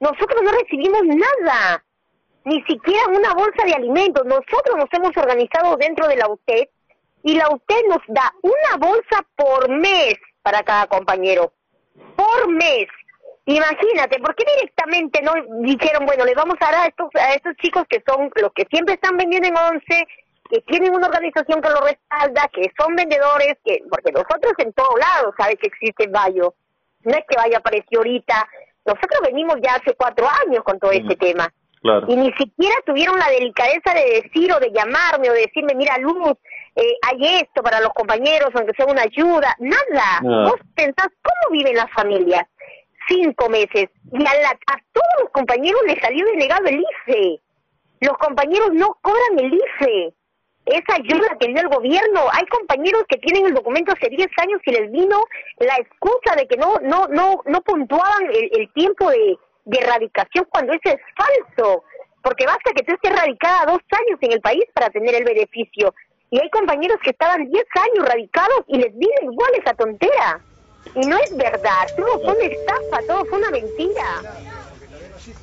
Nosotros 0.00 0.42
no 0.42 0.50
recibimos 0.50 1.02
nada 1.04 1.84
ni 2.44 2.60
siquiera 2.62 3.06
una 3.08 3.34
bolsa 3.34 3.64
de 3.64 3.74
alimentos. 3.74 4.24
Nosotros 4.24 4.76
nos 4.76 4.88
hemos 4.92 5.16
organizado 5.16 5.76
dentro 5.76 6.08
de 6.08 6.16
la 6.16 6.28
UTED 6.28 6.68
y 7.22 7.34
la 7.34 7.48
UTED 7.50 7.82
nos 7.88 8.00
da 8.08 8.32
una 8.42 8.76
bolsa 8.78 9.24
por 9.36 9.68
mes 9.68 10.14
para 10.42 10.62
cada 10.62 10.86
compañero. 10.86 11.52
Por 12.16 12.48
mes. 12.48 12.86
Imagínate, 13.44 14.18
¿por 14.20 14.34
qué 14.36 14.44
directamente 14.56 15.20
no 15.22 15.32
dijeron, 15.62 16.06
bueno, 16.06 16.24
le 16.24 16.34
vamos 16.34 16.56
a 16.60 16.70
dar 16.70 16.74
a 16.74 16.86
estos, 16.86 17.08
a 17.14 17.34
estos 17.34 17.56
chicos 17.56 17.84
que 17.88 18.02
son 18.06 18.30
los 18.36 18.52
que 18.52 18.66
siempre 18.70 18.94
están 18.94 19.16
vendiendo 19.16 19.48
en 19.48 19.56
once, 19.56 20.06
que 20.48 20.60
tienen 20.62 20.94
una 20.94 21.08
organización 21.08 21.60
que 21.60 21.68
lo 21.70 21.80
respalda, 21.80 22.48
que 22.52 22.70
son 22.78 22.94
vendedores, 22.94 23.56
que 23.64 23.82
porque 23.90 24.12
nosotros 24.12 24.52
en 24.58 24.72
todos 24.74 24.94
lados 24.98 25.34
sabes 25.36 25.56
que 25.60 25.68
existe 25.68 26.06
Bayo. 26.06 26.54
No 27.04 27.12
es 27.12 27.24
que 27.28 27.36
Bayo 27.36 27.56
apareció 27.58 27.98
ahorita. 27.98 28.48
Nosotros 28.84 29.20
venimos 29.24 29.56
ya 29.62 29.74
hace 29.74 29.94
cuatro 29.94 30.26
años 30.46 30.62
con 30.62 30.78
todo 30.78 30.92
este 30.92 31.16
tema 31.16 31.52
Claro. 31.82 32.06
y 32.08 32.14
ni 32.14 32.32
siquiera 32.34 32.76
tuvieron 32.86 33.18
la 33.18 33.28
delicadeza 33.28 33.92
de 33.92 34.22
decir 34.22 34.52
o 34.52 34.60
de 34.60 34.70
llamarme 34.70 35.30
o 35.30 35.32
de 35.32 35.40
decirme, 35.40 35.74
mira 35.74 35.98
Luz, 35.98 36.36
eh, 36.76 36.94
hay 37.02 37.40
esto 37.42 37.60
para 37.62 37.80
los 37.80 37.92
compañeros, 37.92 38.50
aunque 38.54 38.72
sea 38.76 38.86
una 38.86 39.02
ayuda, 39.02 39.56
nada. 39.58 40.20
Nada. 40.22 40.50
Vos 40.50 40.60
pensás 40.76 41.08
cómo 41.22 41.52
viven 41.52 41.74
las 41.74 41.90
familias, 41.90 42.44
cinco 43.08 43.48
meses, 43.48 43.88
y 44.12 44.16
a, 44.26 44.34
la- 44.34 44.58
a 44.66 44.76
todos 44.92 45.12
los 45.22 45.30
compañeros 45.30 45.80
les 45.86 46.00
salió 46.00 46.24
denegado 46.26 46.66
el 46.66 46.80
IFE. 46.80 47.40
Los 48.00 48.16
compañeros 48.18 48.70
no 48.72 48.96
cobran 49.02 49.38
el 49.38 49.54
IFE. 49.54 50.14
Esa 50.64 50.94
ayuda 50.94 51.36
que 51.40 51.48
dio 51.48 51.60
el 51.60 51.68
gobierno, 51.68 52.20
hay 52.32 52.46
compañeros 52.46 53.02
que 53.08 53.18
tienen 53.18 53.46
el 53.46 53.54
documento 53.54 53.92
hace 53.92 54.08
10 54.08 54.28
años 54.38 54.60
y 54.64 54.70
les 54.70 54.92
vino 54.92 55.18
la 55.58 55.74
excusa 55.76 56.36
de 56.36 56.46
que 56.46 56.56
no 56.56 56.76
no 56.82 57.08
no 57.08 57.42
no 57.46 57.60
puntuaban 57.62 58.26
el, 58.32 58.48
el 58.60 58.72
tiempo 58.72 59.10
de, 59.10 59.36
de 59.64 59.78
erradicación 59.78 60.46
cuando 60.50 60.72
eso 60.72 60.94
es 60.96 61.00
falso, 61.16 61.82
porque 62.22 62.46
basta 62.46 62.72
que 62.76 62.84
tú 62.84 62.94
estés 62.94 63.12
radicada 63.12 63.66
dos 63.66 63.80
años 63.90 64.18
en 64.20 64.32
el 64.32 64.40
país 64.40 64.62
para 64.72 64.88
tener 64.90 65.16
el 65.16 65.24
beneficio. 65.24 65.92
Y 66.30 66.40
hay 66.40 66.48
compañeros 66.50 66.98
que 67.02 67.10
estaban 67.10 67.44
10 67.50 67.64
años 67.74 68.08
radicados 68.08 68.62
y 68.68 68.78
les 68.78 68.96
vino 68.96 69.12
igual 69.22 69.50
esa 69.60 69.74
tontera. 69.74 70.40
Y 70.94 71.06
no 71.06 71.16
es 71.18 71.36
verdad, 71.36 71.86
todo 71.96 72.20
fue 72.22 72.34
una 72.34 72.44
estafa, 72.44 73.06
todo 73.06 73.24
fue 73.26 73.38
una 73.38 73.50
mentira. 73.50 74.22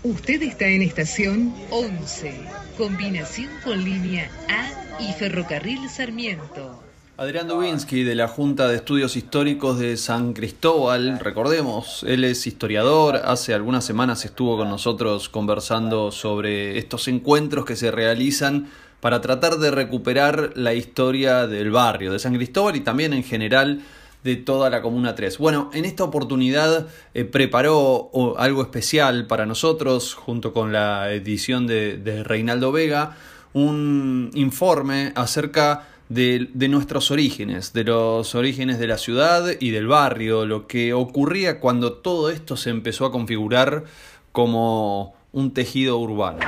Usted 0.03 0.41
está 0.43 0.67
en 0.67 0.81
estación 0.81 1.53
11, 1.71 2.33
combinación 2.77 3.49
con 3.63 3.83
línea 3.83 4.29
A 4.49 5.01
y 5.01 5.13
ferrocarril 5.13 5.89
Sarmiento. 5.89 6.83
Adrián 7.17 7.49
Dubinsky 7.49 8.03
de 8.03 8.15
la 8.15 8.29
Junta 8.29 8.69
de 8.69 8.77
Estudios 8.77 9.17
Históricos 9.17 9.77
de 9.77 9.97
San 9.97 10.31
Cristóbal, 10.31 11.19
recordemos, 11.19 12.05
él 12.07 12.23
es 12.23 12.47
historiador, 12.47 13.17
hace 13.17 13.53
algunas 13.53 13.83
semanas 13.83 14.23
estuvo 14.23 14.55
con 14.55 14.69
nosotros 14.69 15.27
conversando 15.27 16.13
sobre 16.13 16.77
estos 16.77 17.09
encuentros 17.09 17.65
que 17.65 17.75
se 17.75 17.91
realizan 17.91 18.69
para 19.01 19.19
tratar 19.19 19.57
de 19.57 19.71
recuperar 19.71 20.51
la 20.55 20.73
historia 20.73 21.45
del 21.45 21.71
barrio 21.71 22.13
de 22.13 22.19
San 22.19 22.35
Cristóbal 22.35 22.77
y 22.77 22.81
también 22.81 23.11
en 23.11 23.23
general 23.23 23.81
de 24.23 24.35
toda 24.35 24.69
la 24.69 24.81
Comuna 24.81 25.15
3. 25.15 25.37
Bueno, 25.37 25.69
en 25.73 25.85
esta 25.85 26.03
oportunidad 26.03 26.87
eh, 27.13 27.25
preparó 27.25 28.11
algo 28.37 28.61
especial 28.61 29.27
para 29.27 29.45
nosotros, 29.45 30.13
junto 30.13 30.53
con 30.53 30.71
la 30.71 31.11
edición 31.13 31.67
de, 31.67 31.97
de 31.97 32.23
Reinaldo 32.23 32.71
Vega, 32.71 33.15
un 33.53 34.31
informe 34.33 35.11
acerca 35.15 35.87
de, 36.09 36.49
de, 36.53 36.67
nuestros 36.67 37.11
orígenes, 37.11 37.71
de 37.73 37.83
los 37.83 38.35
orígenes 38.35 38.79
de 38.79 38.87
la 38.87 38.97
ciudad 38.97 39.45
y 39.59 39.69
del 39.69 39.87
barrio, 39.87 40.45
lo 40.45 40.67
que 40.67 40.93
ocurría 40.93 41.59
cuando 41.59 41.93
todo 41.93 42.29
esto 42.29 42.57
se 42.57 42.71
empezó 42.71 43.05
a 43.05 43.11
configurar 43.11 43.83
como 44.31 45.13
un 45.31 45.53
tejido 45.53 45.97
urbano. 45.97 46.39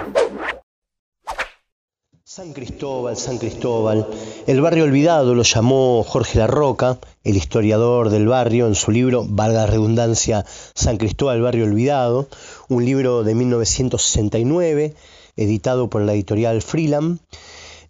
San 2.33 2.53
Cristóbal, 2.53 3.17
San 3.17 3.37
Cristóbal. 3.39 4.07
El 4.47 4.61
barrio 4.61 4.85
olvidado 4.85 5.35
lo 5.35 5.43
llamó 5.43 6.01
Jorge 6.07 6.39
Larroca, 6.39 6.97
el 7.25 7.35
historiador 7.35 8.09
del 8.09 8.25
barrio, 8.25 8.67
en 8.67 8.75
su 8.75 8.91
libro, 8.91 9.25
valga 9.27 9.59
la 9.59 9.65
redundancia, 9.65 10.45
San 10.73 10.95
Cristóbal, 10.95 11.35
el 11.35 11.41
barrio 11.41 11.65
olvidado, 11.65 12.29
un 12.69 12.85
libro 12.85 13.25
de 13.25 13.35
1969, 13.35 14.95
editado 15.35 15.89
por 15.89 16.03
la 16.03 16.13
editorial 16.13 16.61
Freeland. 16.61 17.19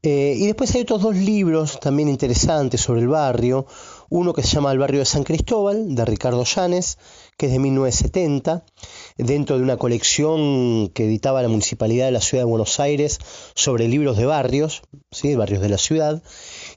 Eh, 0.01 0.33
y 0.35 0.47
después 0.47 0.73
hay 0.73 0.81
otros 0.81 1.03
dos 1.03 1.15
libros 1.15 1.79
también 1.79 2.09
interesantes 2.09 2.81
sobre 2.81 3.01
el 3.01 3.09
barrio. 3.09 3.67
Uno 4.09 4.33
que 4.33 4.41
se 4.41 4.47
llama 4.47 4.71
El 4.71 4.79
barrio 4.79 5.01
de 5.01 5.05
San 5.05 5.23
Cristóbal, 5.23 5.93
de 5.93 6.03
Ricardo 6.03 6.43
Llanes, 6.45 6.97
que 7.37 7.45
es 7.45 7.51
de 7.51 7.59
1970, 7.59 8.63
dentro 9.17 9.57
de 9.57 9.63
una 9.63 9.77
colección 9.77 10.89
que 10.89 11.05
editaba 11.05 11.41
la 11.41 11.47
Municipalidad 11.47 12.05
de 12.05 12.11
la 12.11 12.21
Ciudad 12.21 12.43
de 12.43 12.49
Buenos 12.49 12.79
Aires 12.79 13.19
sobre 13.55 13.87
libros 13.87 14.17
de 14.17 14.25
barrios, 14.25 14.81
¿sí? 15.11 15.35
barrios 15.35 15.61
de 15.61 15.69
la 15.69 15.77
ciudad. 15.77 16.21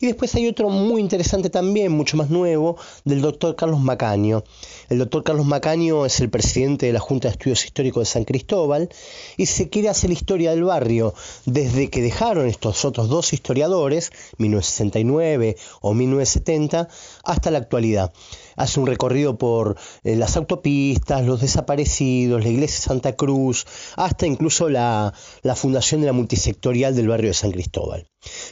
Y 0.01 0.07
después 0.07 0.35
hay 0.35 0.49
otro 0.49 0.69
muy 0.69 1.01
interesante 1.01 1.51
también, 1.51 1.93
mucho 1.93 2.17
más 2.17 2.31
nuevo, 2.31 2.77
del 3.05 3.21
doctor 3.21 3.57
Carlos 3.57 3.81
Macaño. 3.81 4.45
El 4.89 4.99
doctor 4.99 5.23
Carlos 5.23 5.47
Macaño 5.47 6.05
es 6.05 6.21
el 6.21 6.31
presidente 6.31 6.87
de 6.87 6.93
la 6.93 7.01
Junta 7.01 7.29
de 7.29 7.33
Estudios 7.33 7.65
Históricos 7.65 8.03
de 8.03 8.13
San 8.13 8.25
Cristóbal 8.25 8.89
y 9.37 9.47
se 9.47 9.69
quiere 9.69 9.89
hacer 9.89 10.11
la 10.11 10.15
historia 10.15 10.51
del 10.51 10.65
barrio 10.65 11.15
desde 11.47 11.89
que 11.89 12.03
dejaron 12.03 12.47
estos 12.47 12.85
otros 12.85 13.09
dos 13.09 13.33
historiadores, 13.33 14.11
1969 14.39 15.57
o 15.81 15.95
1970, 15.95 16.89
hasta 17.25 17.51
la 17.51 17.59
actualidad 17.59 18.13
hace 18.57 18.81
un 18.81 18.87
recorrido 18.87 19.37
por 19.39 19.77
eh, 20.03 20.17
las 20.17 20.37
autopistas, 20.37 21.25
los 21.25 21.41
desaparecidos, 21.41 22.43
la 22.43 22.51
iglesia 22.51 22.81
Santa 22.81 23.15
Cruz, 23.15 23.67
hasta 23.97 24.27
incluso 24.27 24.69
la, 24.69 25.13
la 25.43 25.55
fundación 25.55 26.01
de 26.01 26.07
la 26.07 26.13
multisectorial 26.13 26.95
del 26.95 27.09
barrio 27.09 27.29
de 27.31 27.35
San 27.35 27.53
Cristóbal. 27.53 28.09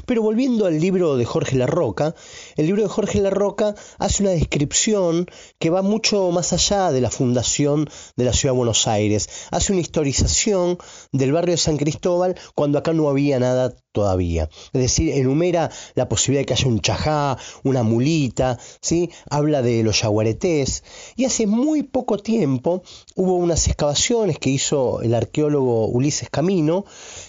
Pero 0.06 0.22
volviendo 0.22 0.66
al 0.66 0.80
libro 0.80 1.16
de 1.16 1.24
Jorge 1.24 1.56
Larroca, 1.56 2.14
el 2.56 2.66
libro 2.66 2.82
de 2.82 2.88
Jorge 2.88 3.20
Larroca 3.20 3.74
hace 3.98 4.22
una 4.22 4.32
descripción 4.32 5.26
que 5.58 5.70
va 5.70 5.82
mucho 5.82 6.30
más 6.30 6.52
allá 6.52 6.92
de 6.92 7.00
la 7.00 7.10
fundación 7.10 7.88
de 8.16 8.24
la 8.24 8.32
ciudad 8.32 8.54
de 8.54 8.58
Buenos 8.58 8.86
Aires. 8.86 9.28
Hace 9.50 9.72
una 9.72 9.80
historización 9.80 10.78
del 11.12 11.32
barrio 11.32 11.52
de 11.52 11.58
San 11.58 11.76
Cristóbal 11.76 12.36
cuando 12.54 12.78
acá 12.78 12.92
no 12.92 13.08
había 13.08 13.38
nada 13.38 13.74
todavía. 13.92 14.48
Es 14.72 14.80
decir, 14.80 15.10
enumera 15.10 15.70
la 15.94 16.08
posibilidad 16.08 16.42
de 16.42 16.46
que 16.46 16.54
haya 16.54 16.66
un 16.66 16.80
chajá, 16.80 17.38
una 17.62 17.82
mulita, 17.82 18.58
¿sí? 18.80 19.10
habla 19.30 19.62
de 19.62 19.82
los 19.82 20.00
yaguaretés. 20.00 20.82
Y 21.16 21.26
hace 21.26 21.46
muy 21.46 21.82
poco 21.82 22.18
tiempo 22.18 22.82
hubo 23.16 23.36
unas 23.36 23.66
excavaciones 23.68 24.38
que 24.38 24.50
hizo 24.50 25.02
el 25.02 25.14
arqueólogo 25.14 25.86
Ulises 25.86 26.30
Camino, 26.30 26.84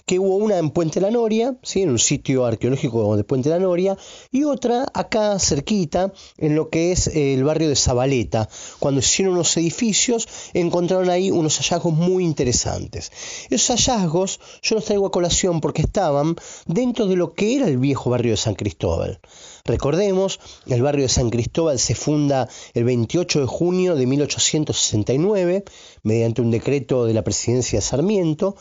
que 0.05 0.19
hubo 0.19 0.35
una 0.35 0.57
en 0.57 0.69
Puente 0.69 0.99
La 0.99 1.11
Noria, 1.11 1.55
¿sí? 1.63 1.81
en 1.81 1.89
un 1.89 1.99
sitio 1.99 2.45
arqueológico 2.45 3.15
de 3.15 3.23
Puente 3.23 3.49
La 3.49 3.59
Noria, 3.59 3.97
y 4.31 4.43
otra 4.43 4.85
acá 4.93 5.39
cerquita, 5.39 6.11
en 6.37 6.55
lo 6.55 6.69
que 6.69 6.91
es 6.91 7.07
el 7.07 7.43
barrio 7.43 7.69
de 7.69 7.75
Zabaleta. 7.75 8.49
Cuando 8.79 8.99
hicieron 8.99 9.35
unos 9.35 9.55
edificios, 9.55 10.27
encontraron 10.53 11.09
ahí 11.09 11.31
unos 11.31 11.57
hallazgos 11.57 11.93
muy 11.93 12.23
interesantes. 12.23 13.11
Esos 13.49 13.67
hallazgos 13.67 14.39
yo 14.61 14.75
los 14.75 14.85
traigo 14.85 15.05
a 15.07 15.11
colación 15.11 15.61
porque 15.61 15.81
estaban 15.81 16.35
dentro 16.65 17.07
de 17.07 17.15
lo 17.15 17.33
que 17.33 17.55
era 17.55 17.67
el 17.67 17.77
viejo 17.77 18.09
barrio 18.09 18.31
de 18.31 18.37
San 18.37 18.55
Cristóbal. 18.55 19.19
Recordemos, 19.65 20.41
el 20.67 20.81
barrio 20.81 21.03
de 21.03 21.09
San 21.09 21.29
Cristóbal 21.29 21.79
se 21.79 21.95
funda 21.95 22.49
el 22.73 22.83
28 22.83 23.39
de 23.39 23.45
junio 23.45 23.95
de 23.95 24.05
1869 24.05 25.63
mediante 26.03 26.41
un 26.41 26.51
decreto 26.51 27.05
de 27.05 27.13
la 27.13 27.23
presidencia 27.23 27.79
de 27.79 27.85
Sarmiento 27.85 28.57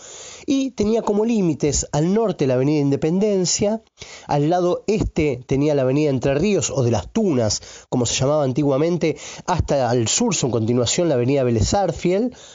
y 0.47 0.73
tenía 0.73 1.03
como 1.03 1.25
límites 1.25 1.87
al 1.93 2.13
norte 2.13 2.47
la 2.47 2.55
avenida 2.55 2.81
Independencia, 2.81 3.83
al 4.27 4.51
lado 4.51 4.85
este 4.87 5.41
tenía 5.47 5.75
la 5.75 5.83
avenida 5.83 6.11
Entre 6.11 6.35
Ríos 6.35 6.71
o 6.71 6.83
de 6.83 6.91
las 6.91 7.13
Tunas, 7.13 7.63
como 7.89 8.07
se 8.07 8.15
llamaba 8.15 8.45
antiguamente, 8.45 9.17
hasta 9.47 9.89
al 9.89 10.09
sur 10.09 10.35
su 10.35 10.51
continuación 10.51 11.09
la 11.09 11.15
avenida 11.15 11.43
Vélez 11.45 11.73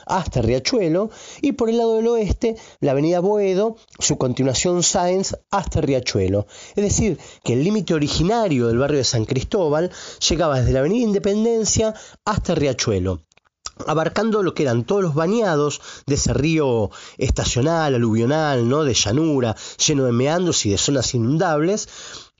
hasta 0.05 0.41
Riachuelo 0.41 1.09
y 1.41 1.53
por 1.53 1.69
el 1.69 1.77
lado 1.77 1.95
del 1.95 2.07
oeste 2.07 2.55
la 2.79 2.91
avenida 2.91 3.19
Boedo, 3.19 3.77
su 3.99 4.17
continuación 4.17 4.83
Sáenz 4.83 5.35
hasta 5.49 5.81
Riachuelo. 5.81 6.45
Es 6.75 6.83
decir, 6.83 7.17
que 7.43 7.53
el 7.53 7.63
límite 7.63 7.93
original 7.93 8.37
del 8.37 8.77
barrio 8.77 8.97
de 8.97 9.03
San 9.03 9.25
Cristóbal 9.25 9.91
llegaba 10.29 10.59
desde 10.59 10.73
la 10.73 10.79
Avenida 10.79 11.03
Independencia 11.03 11.93
hasta 12.25 12.55
Riachuelo 12.55 13.26
abarcando 13.85 14.43
lo 14.43 14.53
que 14.53 14.63
eran 14.63 14.83
todos 14.83 15.01
los 15.01 15.13
bañados 15.13 15.81
de 16.05 16.15
ese 16.15 16.33
río 16.33 16.89
estacional, 17.17 17.95
aluvional, 17.95 18.67
¿no? 18.67 18.83
de 18.83 18.93
llanura, 18.93 19.55
lleno 19.85 20.05
de 20.05 20.11
meandros 20.11 20.65
y 20.65 20.71
de 20.71 20.77
zonas 20.77 21.13
inundables, 21.13 21.87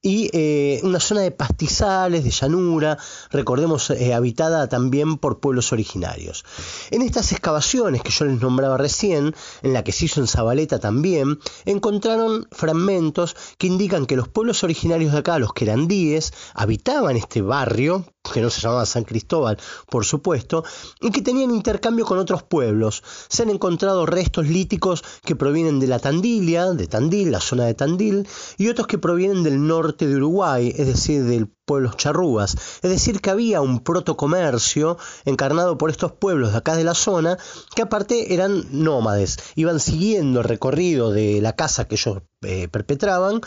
y 0.02 0.30
eh, 0.32 0.80
una 0.84 1.00
zona 1.00 1.22
de 1.22 1.32
pastizales, 1.32 2.24
de 2.24 2.30
llanura, 2.30 2.98
recordemos, 3.32 3.90
eh, 3.90 4.14
habitada 4.14 4.70
también 4.70 5.18
por 5.18 5.40
pueblos 5.40 5.74
originarios. 5.74 6.46
En 6.92 7.02
estas 7.02 7.32
excavaciones 7.32 8.04
que 8.04 8.12
yo 8.12 8.26
les 8.26 8.40
nombraba 8.40 8.78
recién, 8.78 9.36
en 9.64 9.74
la 9.74 9.84
que 9.84 9.92
se 9.92 10.06
hizo 10.06 10.22
en 10.22 10.28
Zabaleta 10.28 10.80
también, 10.80 11.40
encontraron 11.66 12.48
fragmentos 12.52 13.36
que 13.58 13.68
indican 13.68 14.06
que 14.06 14.16
los 14.16 14.28
pueblos 14.28 14.64
originarios 14.64 15.12
de 15.12 15.20
acá, 15.20 15.40
los 15.40 15.54
querandíes, 15.54 16.32
habitaban 16.54 17.18
este 17.18 17.42
barrio, 17.42 18.06
que 18.32 18.42
no 18.42 18.50
se 18.50 18.62
llamaba 18.62 18.86
San 18.86 19.04
Cristóbal, 19.04 19.58
por 19.90 20.06
supuesto, 20.06 20.64
y 21.02 21.12
que 21.12 21.22
tenían 21.22 21.52
intercambio 21.52 22.06
con 22.06 22.18
otros 22.18 22.44
pueblos. 22.44 23.04
Se 23.28 23.44
han 23.44 23.50
encontrado 23.50 24.06
restos 24.06 24.48
líticos 24.48 25.04
que 25.24 25.36
provienen 25.36 25.80
de 25.80 25.88
la 25.88 26.00
Tandilia, 26.00 26.68
de 26.68 26.88
Tandil, 26.88 27.32
la 27.32 27.40
zona 27.40 27.66
de 27.66 27.74
Tandil, 27.74 28.28
y 28.58 28.70
otros 28.70 28.88
que 28.88 28.98
provienen 28.98 29.44
del 29.44 29.66
norte 29.66 30.08
de 30.08 30.16
Uruguay, 30.16 30.74
es 30.76 30.88
decir, 30.88 31.24
del 31.24 31.57
pueblos 31.68 31.98
charrúas. 31.98 32.56
Es 32.82 32.90
decir, 32.90 33.20
que 33.20 33.30
había 33.30 33.62
un 33.62 33.82
protocomercio 33.82 34.98
encarnado 35.26 35.78
por 35.78 35.92
estos 35.92 36.14
pueblos 36.14 36.54
de 36.54 36.58
acá 36.58 36.76
de 36.76 36.86
la 36.86 36.96
zona, 36.96 37.38
que 37.76 37.82
aparte 37.82 38.34
eran 38.34 38.64
nómades, 38.72 39.38
iban 39.56 39.80
siguiendo 39.80 40.40
el 40.40 40.46
recorrido 40.46 41.12
de 41.12 41.42
la 41.42 41.56
casa 41.56 41.86
que 41.86 41.96
ellos 41.96 42.20
eh, 42.44 42.68
perpetraban 42.68 43.42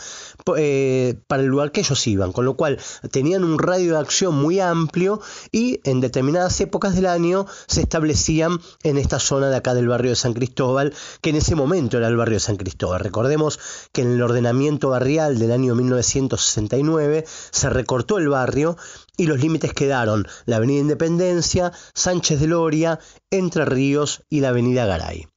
eh, 0.57 1.15
para 1.27 1.41
el 1.41 1.47
lugar 1.47 1.71
que 1.71 1.79
ellos 1.79 2.05
iban, 2.07 2.33
con 2.33 2.43
lo 2.43 2.57
cual 2.57 2.77
tenían 3.09 3.45
un 3.45 3.57
radio 3.57 3.93
de 3.93 3.99
acción 3.99 4.35
muy 4.35 4.59
amplio 4.59 5.21
y 5.49 5.79
en 5.85 6.01
determinadas 6.01 6.59
épocas 6.59 6.93
del 6.93 7.05
año 7.05 7.45
se 7.67 7.81
establecían 7.81 8.59
en 8.83 8.97
esta 8.97 9.17
zona 9.19 9.49
de 9.49 9.55
acá 9.55 9.73
del 9.73 9.87
barrio 9.87 10.11
de 10.11 10.17
San 10.17 10.33
Cristóbal, 10.33 10.93
que 11.21 11.29
en 11.29 11.37
ese 11.37 11.55
momento 11.55 11.97
era 11.97 12.09
el 12.09 12.17
barrio 12.17 12.35
de 12.35 12.41
San 12.41 12.57
Cristóbal. 12.57 12.99
Recordemos 12.99 13.59
que 13.93 14.01
en 14.01 14.11
el 14.11 14.21
ordenamiento 14.21 14.89
barrial 14.89 15.39
del 15.39 15.53
año 15.53 15.73
1969 15.73 17.23
se 17.25 17.69
recortó 17.69 18.10
el 18.17 18.29
barrio 18.29 18.77
y 19.17 19.27
los 19.27 19.39
límites 19.39 19.73
quedaron 19.73 20.27
la 20.45 20.57
Avenida 20.57 20.81
Independencia, 20.81 21.71
Sánchez 21.93 22.39
de 22.39 22.47
Loria, 22.47 22.99
Entre 23.29 23.65
Ríos 23.65 24.23
y 24.29 24.39
la 24.39 24.49
Avenida 24.49 24.85
Garay. 24.85 25.27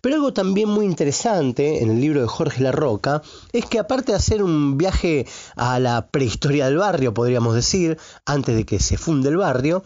Pero 0.00 0.16
algo 0.16 0.32
también 0.32 0.68
muy 0.68 0.86
interesante 0.86 1.82
en 1.82 1.90
el 1.90 2.00
libro 2.00 2.20
de 2.20 2.26
Jorge 2.26 2.62
Larroca 2.62 3.22
es 3.52 3.66
que 3.66 3.78
aparte 3.78 4.12
de 4.12 4.18
hacer 4.18 4.42
un 4.42 4.76
viaje 4.76 5.26
a 5.56 5.78
la 5.78 6.08
prehistoria 6.08 6.66
del 6.66 6.78
barrio, 6.78 7.14
podríamos 7.14 7.54
decir, 7.54 7.98
antes 8.26 8.56
de 8.56 8.64
que 8.64 8.80
se 8.80 8.96
funde 8.96 9.28
el 9.28 9.36
barrio, 9.36 9.84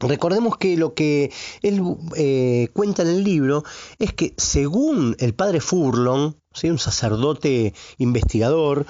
Recordemos 0.00 0.56
que 0.56 0.76
lo 0.76 0.94
que 0.94 1.32
él 1.62 1.82
eh, 2.14 2.68
cuenta 2.72 3.02
en 3.02 3.08
el 3.08 3.24
libro 3.24 3.64
es 3.98 4.12
que 4.12 4.32
según 4.36 5.16
el 5.18 5.34
padre 5.34 5.60
Furlong, 5.60 6.34
un 6.64 6.78
sacerdote 6.78 7.74
investigador, 7.98 8.86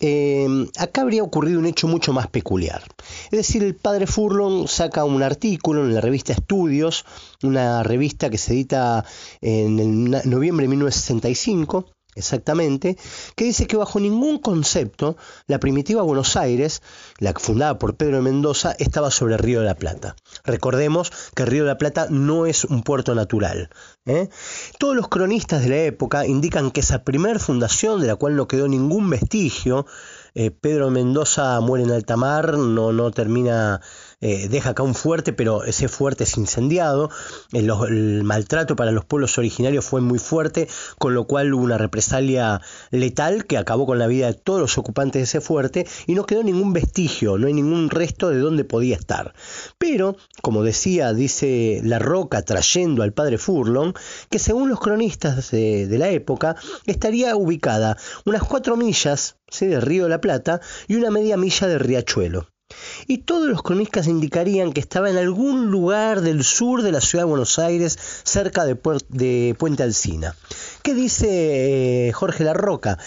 eh, 0.00 0.46
acá 0.78 1.02
habría 1.02 1.22
ocurrido 1.22 1.58
un 1.58 1.66
hecho 1.66 1.88
mucho 1.88 2.12
más 2.12 2.28
peculiar. 2.28 2.82
Es 3.30 3.38
decir, 3.38 3.62
el 3.62 3.74
padre 3.74 4.06
Furlong 4.06 4.66
saca 4.66 5.04
un 5.04 5.22
artículo 5.22 5.84
en 5.84 5.94
la 5.94 6.00
revista 6.00 6.32
Estudios, 6.32 7.04
una 7.42 7.82
revista 7.82 8.30
que 8.30 8.38
se 8.38 8.54
edita 8.54 9.04
en 9.40 9.78
el 9.78 10.30
noviembre 10.30 10.64
de 10.64 10.70
1965, 10.70 11.86
exactamente, 12.14 12.96
que 13.36 13.44
dice 13.44 13.66
que 13.66 13.76
bajo 13.76 14.00
ningún 14.00 14.38
concepto 14.38 15.16
la 15.46 15.60
primitiva 15.60 16.02
Buenos 16.02 16.36
Aires, 16.36 16.82
la 17.18 17.32
fundada 17.34 17.78
por 17.78 17.96
Pedro 17.96 18.16
de 18.16 18.22
Mendoza, 18.22 18.74
estaba 18.78 19.10
sobre 19.10 19.34
el 19.34 19.40
Río 19.40 19.60
de 19.60 19.66
la 19.66 19.74
Plata. 19.74 20.16
Recordemos 20.44 21.12
que 21.34 21.44
Río 21.44 21.64
de 21.64 21.68
la 21.68 21.78
Plata 21.78 22.06
no 22.10 22.46
es 22.46 22.64
un 22.64 22.82
puerto 22.82 23.14
natural. 23.14 23.70
¿eh? 24.06 24.28
Todos 24.78 24.96
los 24.96 25.08
cronistas 25.08 25.62
de 25.62 25.68
la 25.68 25.76
época 25.76 26.26
indican 26.26 26.70
que 26.70 26.80
esa 26.80 27.04
primera 27.04 27.38
fundación, 27.38 28.00
de 28.00 28.06
la 28.06 28.16
cual 28.16 28.36
no 28.36 28.48
quedó 28.48 28.68
ningún 28.68 29.10
vestigio, 29.10 29.86
eh, 30.34 30.50
Pedro 30.50 30.90
Mendoza 30.90 31.60
muere 31.60 31.84
en 31.84 31.90
alta 31.90 32.16
mar, 32.16 32.56
no, 32.56 32.92
no 32.92 33.10
termina 33.10 33.80
eh, 34.20 34.48
deja 34.48 34.70
acá 34.70 34.82
un 34.82 34.94
fuerte, 34.94 35.32
pero 35.32 35.64
ese 35.64 35.88
fuerte 35.88 36.24
es 36.24 36.36
incendiado. 36.36 37.10
El, 37.52 37.70
el, 37.88 38.24
maltrato 38.24 38.76
para 38.76 38.92
los 38.92 39.04
pueblos 39.04 39.38
originarios 39.38 39.84
fue 39.84 40.00
muy 40.00 40.18
fuerte, 40.18 40.68
con 40.98 41.14
lo 41.14 41.26
cual 41.26 41.54
hubo 41.54 41.64
una 41.64 41.78
represalia 41.78 42.60
letal 42.90 43.46
que 43.46 43.56
acabó 43.56 43.86
con 43.86 43.98
la 43.98 44.06
vida 44.06 44.26
de 44.26 44.34
todos 44.34 44.60
los 44.60 44.76
ocupantes 44.78 45.20
de 45.20 45.24
ese 45.24 45.40
fuerte 45.40 45.86
y 46.06 46.14
no 46.14 46.26
quedó 46.26 46.42
ningún 46.42 46.72
vestigio, 46.72 47.38
no 47.38 47.46
hay 47.46 47.54
ningún 47.54 47.88
resto 47.88 48.28
de 48.28 48.38
dónde 48.38 48.64
podía 48.64 48.96
estar. 48.96 49.34
Pero, 49.78 50.16
como 50.42 50.62
decía, 50.62 51.12
dice 51.14 51.80
La 51.82 51.98
Roca 51.98 52.42
trayendo 52.42 53.02
al 53.02 53.12
padre 53.12 53.38
Furlong, 53.38 53.94
que 54.28 54.38
según 54.38 54.68
los 54.68 54.80
cronistas 54.80 55.50
de, 55.50 55.86
de 55.86 55.98
la 55.98 56.10
época, 56.10 56.56
estaría 56.86 57.36
ubicada 57.36 57.96
unas 58.26 58.42
cuatro 58.42 58.76
millas 58.76 59.36
¿sí? 59.48 59.74
río 59.78 60.04
de 60.04 60.10
la 60.10 60.20
Plata 60.20 60.60
y 60.88 60.96
una 60.96 61.10
media 61.10 61.36
milla 61.36 61.66
del 61.66 61.80
riachuelo. 61.80 62.48
Y 63.06 63.18
todos 63.18 63.48
los 63.48 63.62
cronistas 63.62 64.06
indicarían 64.06 64.72
que 64.72 64.80
estaba 64.80 65.10
en 65.10 65.16
algún 65.16 65.70
lugar 65.70 66.20
del 66.20 66.44
sur 66.44 66.82
de 66.82 66.92
la 66.92 67.00
ciudad 67.00 67.24
de 67.24 67.30
Buenos 67.30 67.58
Aires, 67.58 67.98
cerca 68.24 68.64
de, 68.64 69.54
Puente 69.58 69.82
Alsina. 69.82 70.34
¿Qué 70.82 70.94
dice 70.94 72.08
eh, 72.08 72.12
Jorge 72.12 72.44
Larroca? 72.44 72.98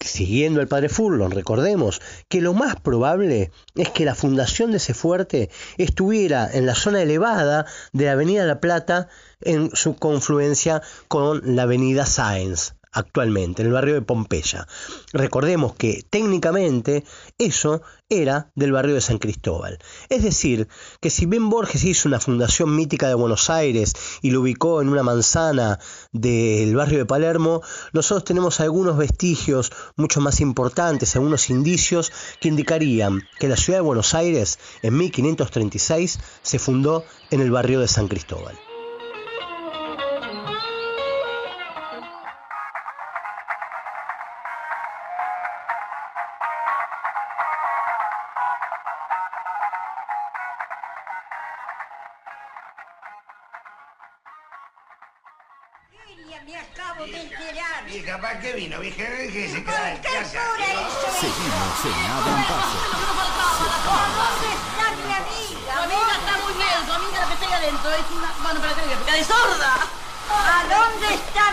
Siguiendo 0.00 0.60
al 0.60 0.68
padre 0.68 0.88
Furlong, 0.88 1.32
recordemos 1.32 2.00
que 2.28 2.40
lo 2.40 2.52
más 2.52 2.76
probable 2.76 3.50
es 3.74 3.88
que 3.90 4.04
la 4.04 4.14
fundación 4.14 4.70
de 4.70 4.76
ese 4.76 4.94
fuerte 4.94 5.50
estuviera 5.78 6.48
en 6.52 6.66
la 6.66 6.74
zona 6.74 7.02
elevada 7.02 7.66
de 7.92 8.04
la 8.04 8.12
Avenida 8.12 8.44
La 8.44 8.60
Plata 8.60 9.08
en 9.40 9.70
su 9.74 9.96
confluencia 9.96 10.82
con 11.08 11.56
la 11.56 11.62
Avenida 11.62 12.04
Sáenz 12.06 12.75
actualmente, 12.96 13.62
en 13.62 13.68
el 13.68 13.74
barrio 13.74 13.94
de 13.94 14.02
Pompeya. 14.02 14.66
Recordemos 15.12 15.74
que 15.74 16.02
técnicamente 16.08 17.04
eso 17.36 17.82
era 18.08 18.50
del 18.54 18.72
barrio 18.72 18.94
de 18.94 19.02
San 19.02 19.18
Cristóbal. 19.18 19.78
Es 20.08 20.22
decir, 20.22 20.68
que 21.00 21.10
si 21.10 21.26
bien 21.26 21.50
Borges 21.50 21.84
hizo 21.84 22.08
una 22.08 22.20
fundación 22.20 22.74
mítica 22.74 23.08
de 23.08 23.14
Buenos 23.14 23.50
Aires 23.50 23.92
y 24.22 24.30
lo 24.30 24.40
ubicó 24.40 24.80
en 24.80 24.88
una 24.88 25.02
manzana 25.02 25.78
del 26.12 26.74
barrio 26.74 26.98
de 26.98 27.06
Palermo, 27.06 27.60
nosotros 27.92 28.24
tenemos 28.24 28.60
algunos 28.60 28.96
vestigios 28.96 29.72
mucho 29.96 30.22
más 30.22 30.40
importantes, 30.40 31.14
algunos 31.16 31.50
indicios 31.50 32.10
que 32.40 32.48
indicarían 32.48 33.22
que 33.38 33.48
la 33.48 33.56
ciudad 33.56 33.80
de 33.80 33.84
Buenos 33.84 34.14
Aires 34.14 34.58
en 34.82 34.96
1536 34.96 36.18
se 36.42 36.58
fundó 36.58 37.04
en 37.30 37.40
el 37.42 37.50
barrio 37.50 37.80
de 37.80 37.88
San 37.88 38.08
Cristóbal. 38.08 38.65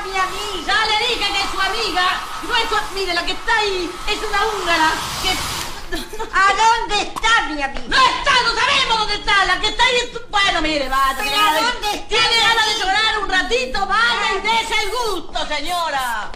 Mi 0.04 0.18
amiga? 0.18 0.66
Ya 0.68 0.86
le 0.86 1.08
dije 1.08 1.32
que 1.34 1.42
es 1.42 1.50
su 1.52 1.60
amiga. 1.60 2.22
No 2.44 2.56
es 2.56 2.70
su... 2.70 2.94
Mire, 2.94 3.14
la 3.14 3.26
que 3.26 3.32
está 3.34 3.58
ahí 3.58 3.90
es 4.08 4.20
una 4.30 4.46
húngara 4.48 4.92
que... 5.22 5.32
¿A 6.34 6.54
dónde 6.54 7.02
está 7.02 7.42
mi 7.50 7.62
amiga? 7.62 7.84
No 7.88 7.98
está, 7.98 8.32
no 8.44 8.60
sabemos 8.60 8.98
dónde 9.00 9.16
está. 9.16 9.46
La 9.46 9.60
que 9.60 9.68
está 9.68 9.84
ahí 9.84 9.96
es... 9.98 10.30
Bueno, 10.30 10.62
mire, 10.62 10.90
vaya. 10.90 11.18
¿Pero 11.18 11.40
a 11.40 11.54
dónde 11.62 11.94
está? 11.94 12.08
Tiene 12.08 12.38
ganas 12.42 12.66
de 12.68 12.80
llorar 12.80 13.20
un 13.20 13.30
ratito, 13.30 13.86
vaya 13.86 14.34
y 14.38 14.42
dése 14.42 14.76
el 14.84 14.92
gusto, 14.92 15.48
señora. 15.48 16.32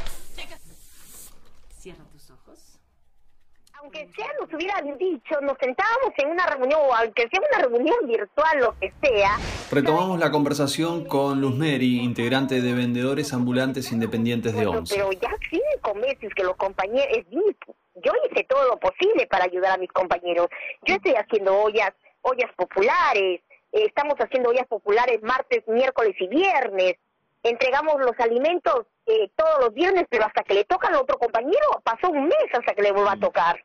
Aunque 3.87 4.09
sea 4.17 4.27
nos 4.41 4.53
hubieran 4.53 4.97
dicho, 4.97 5.39
nos 5.39 5.57
sentábamos 5.61 6.11
en 6.17 6.31
una 6.31 6.45
reunión, 6.45 6.81
o 6.89 6.93
aunque 6.93 7.25
sea 7.29 7.39
una 7.39 7.69
reunión 7.69 7.95
virtual, 8.05 8.59
lo 8.59 8.77
que 8.79 8.91
sea. 9.01 9.37
Retomamos 9.71 10.19
la 10.19 10.29
conversación 10.29 11.05
con 11.05 11.39
Luz 11.39 11.55
Mary, 11.55 12.01
integrante 12.01 12.61
de 12.61 12.73
Vendedores 12.73 13.31
Ambulantes 13.31 13.93
Independientes 13.93 14.51
de 14.51 14.65
Bueno, 14.65 14.79
ONCE. 14.79 14.95
pero 14.95 15.13
ya 15.13 15.33
cinco 15.49 15.95
meses 15.95 16.33
que 16.35 16.43
los 16.43 16.57
compañeros, 16.57 17.07
es 17.11 17.25
yo 17.29 18.11
hice 18.29 18.43
todo 18.43 18.67
lo 18.67 18.77
posible 18.77 19.25
para 19.27 19.45
ayudar 19.45 19.71
a 19.71 19.77
mis 19.77 19.91
compañeros. 19.93 20.47
Yo 20.85 20.95
estoy 20.95 21.13
haciendo 21.13 21.57
ollas, 21.57 21.93
ollas 22.23 22.51
populares, 22.57 23.39
eh, 23.71 23.85
estamos 23.85 24.15
haciendo 24.15 24.49
ollas 24.49 24.67
populares 24.67 25.23
martes, 25.23 25.63
miércoles 25.65 26.13
y 26.19 26.27
viernes. 26.27 26.95
Entregamos 27.41 28.01
los 28.01 28.19
alimentos 28.19 28.85
eh, 29.07 29.31
todos 29.35 29.59
los 29.61 29.73
viernes, 29.73 30.05
pero 30.09 30.25
hasta 30.25 30.43
que 30.43 30.53
le 30.53 30.65
tocan 30.65 30.93
a 30.93 30.99
otro 30.99 31.17
compañero, 31.17 31.81
pasó 31.83 32.09
un 32.09 32.25
mes 32.25 32.47
hasta 32.51 32.73
que 32.73 32.81
le 32.81 32.91
vuelva 32.91 33.13
a 33.13 33.19
tocar. 33.19 33.63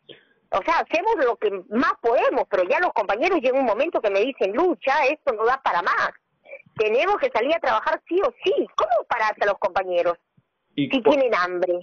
O 0.51 0.63
sea, 0.63 0.79
hacemos 0.81 1.17
lo 1.25 1.37
que 1.37 1.51
más 1.71 1.95
podemos, 2.01 2.45
pero 2.49 2.63
ya 2.65 2.79
los 2.79 2.93
compañeros 2.93 3.41
llega 3.41 3.59
un 3.59 3.65
momento 3.65 4.01
que 4.01 4.11
me 4.11 4.21
dicen, 4.21 4.53
lucha, 4.53 5.07
esto 5.07 5.33
no 5.33 5.45
da 5.45 5.61
para 5.63 5.83
más. 5.83 6.11
Tenemos 6.77 7.17
que 7.17 7.31
salir 7.31 7.55
a 7.55 7.61
trabajar 7.61 8.01
sí 8.07 8.21
o 8.23 8.33
sí. 8.45 8.53
¿Cómo 8.77 9.07
pararse 9.09 9.43
a 9.43 9.47
los 9.47 9.59
compañeros 9.59 10.19
Y 10.75 10.89
si 10.89 11.03
tienen 11.03 11.35
hambre? 11.35 11.81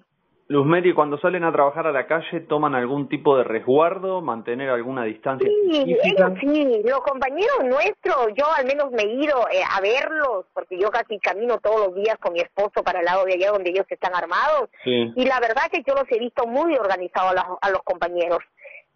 Luz 0.52 0.66
Mary, 0.66 0.96
cuando 0.96 1.20
salen 1.20 1.44
a 1.44 1.52
trabajar 1.52 1.86
a 1.86 1.92
la 1.92 2.08
calle, 2.08 2.40
¿toman 2.40 2.74
algún 2.74 3.08
tipo 3.08 3.38
de 3.38 3.44
resguardo, 3.44 4.20
mantener 4.20 4.72
alguna 4.72 5.04
distancia 5.04 5.48
Sí, 5.48 5.96
ellos 6.04 6.34
sí, 6.42 6.82
los 6.86 7.02
compañeros 7.02 7.60
nuestros, 7.66 8.30
yo 8.36 8.46
al 8.58 8.66
menos 8.66 8.90
me 8.90 9.04
he 9.04 9.14
ido 9.14 9.48
eh, 9.52 9.62
a 9.72 9.80
verlos, 9.80 10.48
porque 10.56 10.80
yo 10.80 10.90
casi 10.90 11.20
camino 11.20 11.60
todos 11.60 11.88
los 11.88 11.96
días 11.96 12.18
con 12.18 12.34
mi 12.34 12.40
esposo 12.40 12.84
para 12.84 12.98
el 13.00 13.06
lado 13.06 13.26
de 13.26 13.34
allá 13.34 13.52
donde 13.52 13.70
ellos 13.70 13.86
están 13.90 14.16
armados, 14.16 14.72
Sí. 14.84 15.14
y 15.16 15.26
la 15.26 15.40
verdad 15.40 15.70
que 15.72 15.84
yo 15.88 15.94
los 15.94 16.12
he 16.12 16.18
visto 16.18 16.48
muy 16.48 16.76
organizados 16.76 17.32
a 17.32 17.36
los, 17.36 17.58
a 17.62 17.70
los 17.70 17.84
compañeros. 17.84 18.40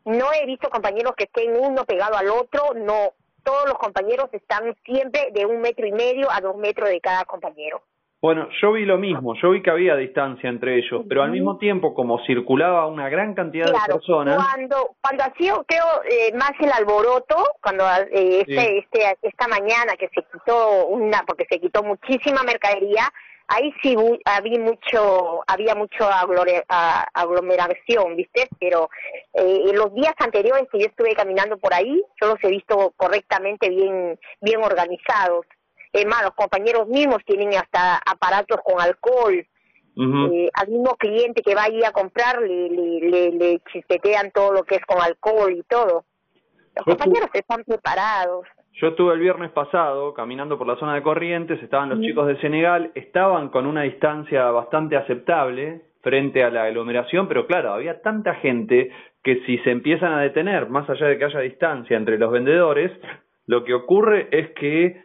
No 0.06 0.34
he 0.34 0.48
visto 0.48 0.72
compañeros 0.72 1.14
que 1.16 1.26
estén 1.26 1.56
uno 1.56 1.86
pegado 1.86 2.18
al 2.18 2.30
otro, 2.30 2.74
no. 2.76 3.12
Todos 3.44 3.66
los 3.68 3.78
compañeros 3.78 4.28
están 4.32 4.76
siempre 4.86 5.30
de 5.32 5.46
un 5.46 5.62
metro 5.62 5.86
y 5.86 5.92
medio 5.92 6.32
a 6.32 6.42
dos 6.42 6.58
metros 6.58 6.90
de 6.90 7.00
cada 7.00 7.26
compañero. 7.26 7.84
Bueno, 8.24 8.48
yo 8.62 8.72
vi 8.72 8.86
lo 8.86 8.98
mismo, 8.98 9.34
yo 9.36 9.50
vi 9.50 9.62
que 9.62 9.70
había 9.70 9.98
distancia 9.98 10.50
entre 10.50 10.78
ellos, 10.78 11.02
pero 11.10 11.24
al 11.24 11.32
mismo 11.32 11.58
tiempo, 11.58 11.94
como 11.94 12.24
circulaba 12.26 12.88
una 12.88 13.10
gran 13.10 13.34
cantidad 13.34 13.66
de 13.66 13.74
personas, 13.86 14.38
cuando 14.38 14.96
cuando 15.02 15.24
ha 15.26 15.34
sido 15.34 15.66
creo 15.66 15.84
eh, 16.10 16.32
más 16.34 16.54
el 16.62 16.72
alboroto, 16.72 17.36
cuando 17.62 17.84
eh, 18.14 18.46
este, 18.48 18.54
Sí. 18.56 18.78
este 18.82 19.18
esta 19.24 19.50
mañana 19.50 19.98
que 20.00 20.08
se 20.08 20.24
quitó 20.32 20.86
una 20.88 21.24
porque 21.28 21.46
se 21.50 21.60
quitó 21.60 21.84
muchísima 21.84 22.44
mercadería, 22.44 23.12
ahí 23.50 23.74
sí 23.82 23.94
había 24.24 24.60
mucho 24.60 25.44
había 25.46 25.76
mucho 25.76 26.08
aglomeración, 27.14 28.16
¿viste? 28.16 28.48
Pero 28.58 28.90
eh, 29.34 29.64
en 29.68 29.76
los 29.76 29.94
días 29.94 30.14
anteriores 30.20 30.70
que 30.72 30.80
yo 30.80 30.86
estuve 30.86 31.14
caminando 31.14 31.58
por 31.58 31.74
ahí, 31.74 32.02
yo 32.22 32.28
los 32.30 32.42
he 32.42 32.48
visto 32.48 32.94
correctamente 32.96 33.68
bien 33.68 34.18
bien 34.40 34.64
organizados. 34.64 35.46
Es 35.94 36.06
más, 36.06 36.24
los 36.24 36.34
compañeros 36.34 36.88
mismos 36.88 37.24
tienen 37.26 37.54
hasta 37.54 37.98
aparatos 37.98 38.60
con 38.64 38.82
alcohol, 38.82 39.46
ujú, 39.96 40.34
eh, 40.34 40.50
al 40.56 40.68
mismo 40.68 40.96
cliente 40.98 41.42
que 41.44 41.54
va 41.56 41.64
ahí 41.66 41.84
a 41.84 41.92
comprar 41.92 42.42
le, 42.42 42.68
le, 42.70 43.00
le, 43.02 43.32
le 43.32 43.60
chispetean 43.72 44.32
todo 44.32 44.52
lo 44.52 44.64
que 44.64 44.76
es 44.76 44.86
con 44.86 45.00
alcohol 45.00 45.54
y 45.54 45.64
todo. 45.64 46.06
Los 46.76 46.86
compañeros 46.86 47.30
están 47.34 47.64
preparados. 47.64 48.48
yo 48.82 48.88
estuve 48.88 49.14
el 49.14 49.20
viernes 49.20 49.52
pasado 49.52 50.16
caminando 50.16 50.58
por 50.58 50.66
la 50.66 50.76
zona 50.78 50.96
de 50.96 51.04
Corrientes, 51.04 51.62
estaban 51.62 51.90
los 51.90 52.00
chicos 52.00 52.26
de 52.26 52.42
Senegal, 52.42 52.92
estaban 52.96 53.50
con 53.50 53.68
una 53.68 53.84
distancia 53.84 54.50
bastante 54.50 54.98
aceptable 54.98 55.84
frente 56.02 56.44
a 56.44 56.50
la 56.50 56.64
aglomeración, 56.64 57.28
pero 57.28 57.46
claro, 57.46 57.72
había 57.74 58.02
tanta 58.02 58.34
gente 58.36 58.90
que 59.24 59.42
si 59.46 59.60
se 59.60 59.70
empiezan 59.70 60.14
a 60.14 60.22
detener, 60.22 60.68
más 60.70 60.90
allá 60.90 61.06
de 61.06 61.18
que 61.20 61.26
haya 61.26 61.40
distancia 61.42 61.96
entre 61.96 62.18
los 62.18 62.32
vendedores, 62.32 62.92
lo 63.46 63.64
que 63.64 63.74
ocurre 63.76 64.28
es 64.32 64.50
que 64.56 65.02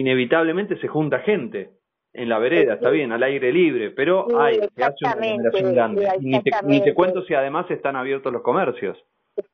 inevitablemente 0.00 0.78
se 0.78 0.88
junta 0.88 1.20
gente 1.20 1.70
en 2.12 2.28
la 2.28 2.38
vereda, 2.38 2.74
está 2.74 2.90
bien, 2.90 3.12
al 3.12 3.22
aire 3.22 3.52
libre, 3.52 3.90
pero 3.90 4.26
Sí, 4.28 4.34
hay, 4.38 4.54
se 4.74 4.84
hace 4.84 5.04
una 5.04 5.10
aglomeración 5.12 5.74
grande. 5.74 6.10
sí, 6.10 6.16
ni, 6.26 6.42
te, 6.42 6.50
ni 6.64 6.80
te 6.82 6.94
cuento 6.94 7.22
si 7.24 7.34
además 7.34 7.70
están 7.70 7.94
abiertos 7.96 8.32
los 8.32 8.42
comercios. 8.42 8.96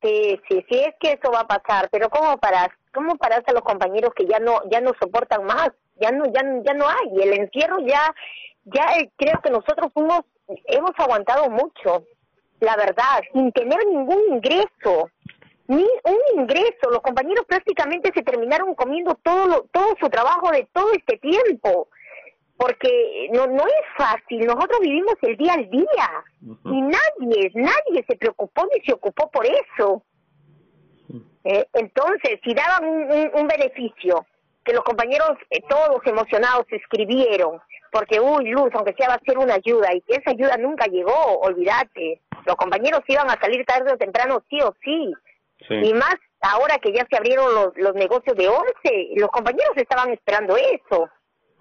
Sí, 0.01 0.39
sí, 0.47 0.65
sí, 0.69 0.79
es 0.79 0.95
que 0.99 1.11
eso 1.13 1.29
va 1.33 1.41
a 1.41 1.47
pasar, 1.47 1.89
pero 1.91 2.09
¿cómo 2.09 2.37
paras? 2.37 2.69
¿Cómo 2.93 3.17
paras 3.17 3.41
a 3.47 3.51
los 3.51 3.63
compañeros 3.63 4.11
que 4.15 4.25
ya 4.25 4.39
no 4.39 4.61
ya 4.71 4.79
no 4.79 4.91
soportan 5.01 5.43
más? 5.45 5.71
Ya 5.99 6.09
no 6.11 6.23
ya 6.33 6.41
no- 6.41 6.63
ya 6.63 6.73
no 6.73 6.85
hay, 6.87 7.21
el 7.21 7.33
encierro 7.33 7.79
ya 7.85 8.13
ya 8.65 8.95
eh, 8.97 9.09
creo 9.17 9.41
que 9.43 9.49
nosotros 9.49 9.91
fuimos 9.93 10.21
hemos 10.67 10.91
aguantado 10.97 11.49
mucho, 11.49 12.05
la 12.61 12.77
verdad, 12.77 13.21
sin 13.33 13.51
tener 13.51 13.79
ningún 13.87 14.19
ingreso. 14.35 15.09
Ni 15.67 15.83
un 16.03 16.39
ingreso, 16.41 16.89
los 16.91 16.99
compañeros 17.01 17.45
prácticamente 17.47 18.11
se 18.13 18.21
terminaron 18.23 18.75
comiendo 18.75 19.15
todo 19.23 19.47
lo- 19.47 19.61
todo 19.71 19.95
su 19.99 20.09
trabajo 20.09 20.51
de 20.51 20.67
todo 20.73 20.91
este 20.93 21.17
tiempo. 21.17 21.87
Porque 22.57 23.29
no 23.33 23.47
no 23.47 23.63
es 23.65 23.85
fácil, 23.97 24.45
nosotros 24.45 24.79
vivimos 24.81 25.15
el 25.23 25.35
día 25.37 25.53
al 25.53 25.69
día 25.69 26.09
y 26.65 26.81
nadie, 26.81 27.51
nadie 27.55 28.05
se 28.07 28.15
preocupó 28.15 28.67
ni 28.73 28.81
se 28.85 28.93
ocupó 28.93 29.29
por 29.31 29.45
eso. 29.45 30.03
Eh, 31.45 31.65
entonces, 31.73 32.39
si 32.43 32.53
daban 32.53 32.85
un, 32.85 33.11
un- 33.11 33.31
un 33.33 33.47
beneficio, 33.47 34.25
que 34.63 34.71
los 34.73 34.83
compañeros 34.83 35.31
eh, 35.49 35.61
todos 35.67 36.05
emocionados 36.05 36.65
escribieron, 36.69 37.59
porque, 37.91 38.19
uy, 38.19 38.45
Luz, 38.49 38.69
aunque 38.73 38.93
sea 38.93 39.09
va 39.09 39.15
a 39.15 39.19
ser 39.25 39.37
una 39.37 39.55
ayuda, 39.55 39.93
y 39.93 40.01
que 40.01 40.15
esa 40.15 40.31
ayuda 40.31 40.55
nunca 40.57 40.85
llegó, 40.85 41.39
olvídate. 41.41 42.21
Los 42.45 42.55
compañeros 42.55 43.01
iban 43.07 43.29
a 43.29 43.39
salir 43.41 43.65
tarde 43.65 43.91
o 43.91 43.97
temprano, 43.97 44.41
sí 44.49 44.59
o 44.61 44.73
sí. 44.83 45.13
Y 45.69 45.93
más 45.93 46.15
ahora 46.41 46.77
que 46.79 46.91
ya 46.93 47.05
se 47.09 47.17
abrieron 47.17 47.53
los, 47.53 47.77
los 47.77 47.93
negocios 47.95 48.35
de 48.35 48.47
once, 48.47 49.09
los 49.15 49.29
compañeros 49.29 49.75
estaban 49.75 50.11
esperando 50.11 50.55
eso 50.57 51.09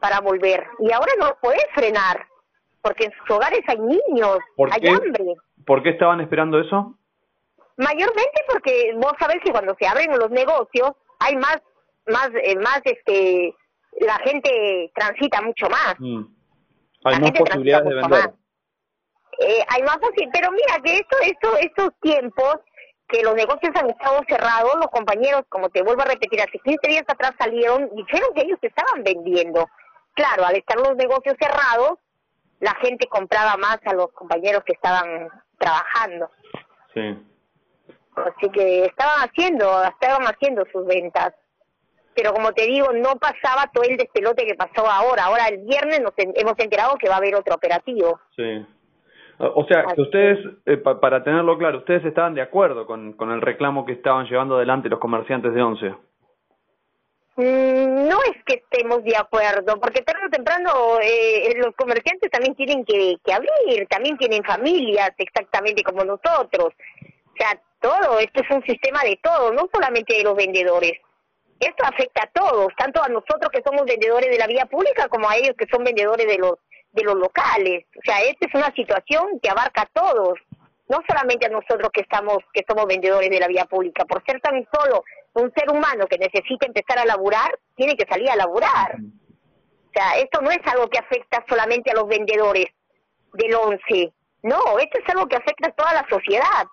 para 0.00 0.20
volver. 0.20 0.66
Y 0.80 0.92
ahora 0.92 1.12
no 1.18 1.26
los 1.26 1.38
podés 1.40 1.64
frenar, 1.74 2.26
porque 2.82 3.04
en 3.04 3.12
sus 3.12 3.30
hogares 3.30 3.62
hay 3.68 3.78
niños, 3.78 4.38
¿Por 4.56 4.72
hay 4.72 4.80
qué? 4.80 4.88
hambre. 4.90 5.24
¿Por 5.64 5.82
qué 5.82 5.90
estaban 5.90 6.20
esperando 6.20 6.58
eso? 6.58 6.98
Mayormente 7.76 8.44
porque 8.48 8.92
vos 8.96 9.12
sabés 9.18 9.38
que 9.44 9.52
cuando 9.52 9.74
se 9.78 9.86
abren 9.86 10.10
los 10.18 10.30
negocios 10.30 10.90
hay 11.20 11.36
más, 11.36 11.58
más, 12.06 12.30
eh, 12.42 12.56
más, 12.56 12.80
este, 12.84 13.54
la 14.00 14.18
gente 14.18 14.90
transita 14.94 15.40
mucho 15.42 15.68
más. 15.68 15.94
Mm. 15.98 16.24
Hay 17.04 17.14
La 17.14 17.20
más 17.20 17.30
posibilidades 17.32 17.88
de 17.88 17.94
vender. 17.94 18.32
Eh, 19.38 19.64
hay 19.68 19.82
más 19.82 19.98
posibilidades, 19.98 20.40
pero 20.40 20.52
mira 20.52 20.80
que 20.84 20.96
esto, 20.96 21.16
esto, 21.22 21.56
estos 21.58 21.90
tiempos 22.00 22.56
que 23.12 23.22
los 23.22 23.34
negocios 23.34 23.72
han 23.76 23.90
estado 23.90 24.20
cerrados, 24.26 24.74
los 24.76 24.86
compañeros, 24.86 25.42
como 25.50 25.68
te 25.68 25.82
vuelvo 25.82 26.02
a 26.02 26.06
repetir, 26.06 26.40
hace 26.40 26.58
15 26.58 26.88
días 26.88 27.04
atrás 27.06 27.32
salieron, 27.38 27.90
dijeron 27.94 28.32
que 28.34 28.42
ellos 28.42 28.58
estaban 28.62 29.04
vendiendo. 29.04 29.68
Claro, 30.14 30.46
al 30.46 30.56
estar 30.56 30.78
los 30.78 30.96
negocios 30.96 31.36
cerrados, 31.38 31.98
la 32.60 32.74
gente 32.76 33.06
compraba 33.08 33.56
más 33.58 33.78
a 33.84 33.92
los 33.92 34.10
compañeros 34.12 34.62
que 34.64 34.72
estaban 34.72 35.28
trabajando. 35.58 36.30
Sí. 36.94 37.18
Así 38.16 38.50
que 38.50 38.84
estaban 38.86 39.28
haciendo, 39.28 39.84
estaban 39.84 40.26
haciendo 40.26 40.64
sus 40.72 40.86
ventas. 40.86 41.34
Pero 42.14 42.32
como 42.32 42.52
te 42.52 42.66
digo, 42.66 42.92
no 42.92 43.16
pasaba 43.16 43.70
todo 43.72 43.84
el 43.84 43.96
despelote 43.96 44.46
que 44.46 44.54
pasó 44.54 44.86
ahora. 44.86 45.24
Ahora 45.24 45.48
el 45.48 45.58
viernes 45.58 46.00
nos 46.00 46.12
hemos 46.16 46.58
enterado 46.58 46.96
que 46.96 47.08
va 47.08 47.14
a 47.14 47.18
haber 47.18 47.34
otro 47.34 47.54
operativo. 47.54 48.20
Sí. 48.36 48.66
O 49.54 49.64
sea, 49.66 49.84
que 49.94 50.00
ustedes, 50.00 50.38
eh, 50.66 50.76
pa- 50.76 51.00
para 51.00 51.24
tenerlo 51.24 51.58
claro, 51.58 51.78
ustedes 51.78 52.04
estaban 52.04 52.34
de 52.34 52.42
acuerdo 52.42 52.86
con, 52.86 53.14
con 53.14 53.30
el 53.32 53.40
reclamo 53.40 53.84
que 53.84 53.92
estaban 53.92 54.26
llevando 54.26 54.56
adelante 54.56 54.88
los 54.88 55.00
comerciantes 55.00 55.52
de 55.52 55.62
Once. 55.62 55.94
Mm, 57.36 58.08
No 58.08 58.18
es 58.24 58.44
que 58.44 58.54
estemos 58.62 59.02
de 59.04 59.16
acuerdo, 59.16 59.80
porque 59.80 60.02
tarde 60.02 60.26
o 60.26 60.30
temprano 60.30 60.70
eh, 61.02 61.54
los 61.56 61.74
comerciantes 61.76 62.30
también 62.30 62.54
tienen 62.54 62.84
que, 62.84 63.16
que 63.24 63.32
abrir, 63.32 63.86
también 63.88 64.16
tienen 64.18 64.44
familias 64.44 65.10
exactamente 65.18 65.82
como 65.82 66.04
nosotros. 66.04 66.68
O 66.74 67.36
sea, 67.36 67.58
todo, 67.80 68.18
esto 68.20 68.42
es 68.42 68.50
un 68.54 68.62
sistema 68.64 69.02
de 69.02 69.18
todo, 69.22 69.52
no 69.52 69.68
solamente 69.72 70.14
de 70.14 70.22
los 70.24 70.36
vendedores. 70.36 70.92
Esto 71.58 71.84
afecta 71.84 72.24
a 72.24 72.30
todos, 72.32 72.68
tanto 72.76 73.02
a 73.02 73.08
nosotros 73.08 73.50
que 73.52 73.62
somos 73.64 73.84
vendedores 73.86 74.30
de 74.30 74.38
la 74.38 74.46
vía 74.46 74.66
pública 74.66 75.08
como 75.08 75.28
a 75.28 75.36
ellos 75.36 75.54
que 75.56 75.66
son 75.72 75.82
vendedores 75.84 76.26
de 76.26 76.38
los 76.38 76.54
de 76.92 77.04
los 77.04 77.14
locales. 77.14 77.84
O 77.96 78.00
sea, 78.04 78.20
esta 78.22 78.46
es 78.46 78.54
una 78.54 78.72
situación 78.74 79.40
que 79.42 79.50
abarca 79.50 79.82
a 79.82 79.86
todos, 79.86 80.38
no 80.88 80.98
solamente 81.08 81.46
a 81.46 81.50
nosotros 81.50 81.90
que 81.92 82.02
estamos 82.02 82.38
que 82.52 82.64
somos 82.68 82.86
vendedores 82.86 83.30
de 83.30 83.40
la 83.40 83.48
vía 83.48 83.64
pública. 83.64 84.04
Por 84.04 84.24
ser 84.24 84.40
tan 84.40 84.66
solo 84.72 85.04
un 85.34 85.52
ser 85.54 85.70
humano 85.70 86.06
que 86.06 86.18
necesita 86.18 86.66
empezar 86.66 86.98
a 86.98 87.06
laburar, 87.06 87.58
tiene 87.74 87.96
que 87.96 88.06
salir 88.06 88.30
a 88.30 88.36
laburar. 88.36 88.96
O 88.96 89.92
sea, 89.92 90.18
esto 90.18 90.40
no 90.40 90.50
es 90.50 90.60
algo 90.66 90.88
que 90.88 90.98
afecta 90.98 91.44
solamente 91.48 91.90
a 91.90 91.94
los 91.94 92.06
vendedores 92.06 92.66
del 93.34 93.54
once. 93.54 94.12
No, 94.42 94.78
esto 94.78 94.98
es 94.98 95.08
algo 95.08 95.28
que 95.28 95.36
afecta 95.36 95.68
a 95.68 95.72
toda 95.72 95.92
la 95.94 96.06
sociedad 96.08 96.66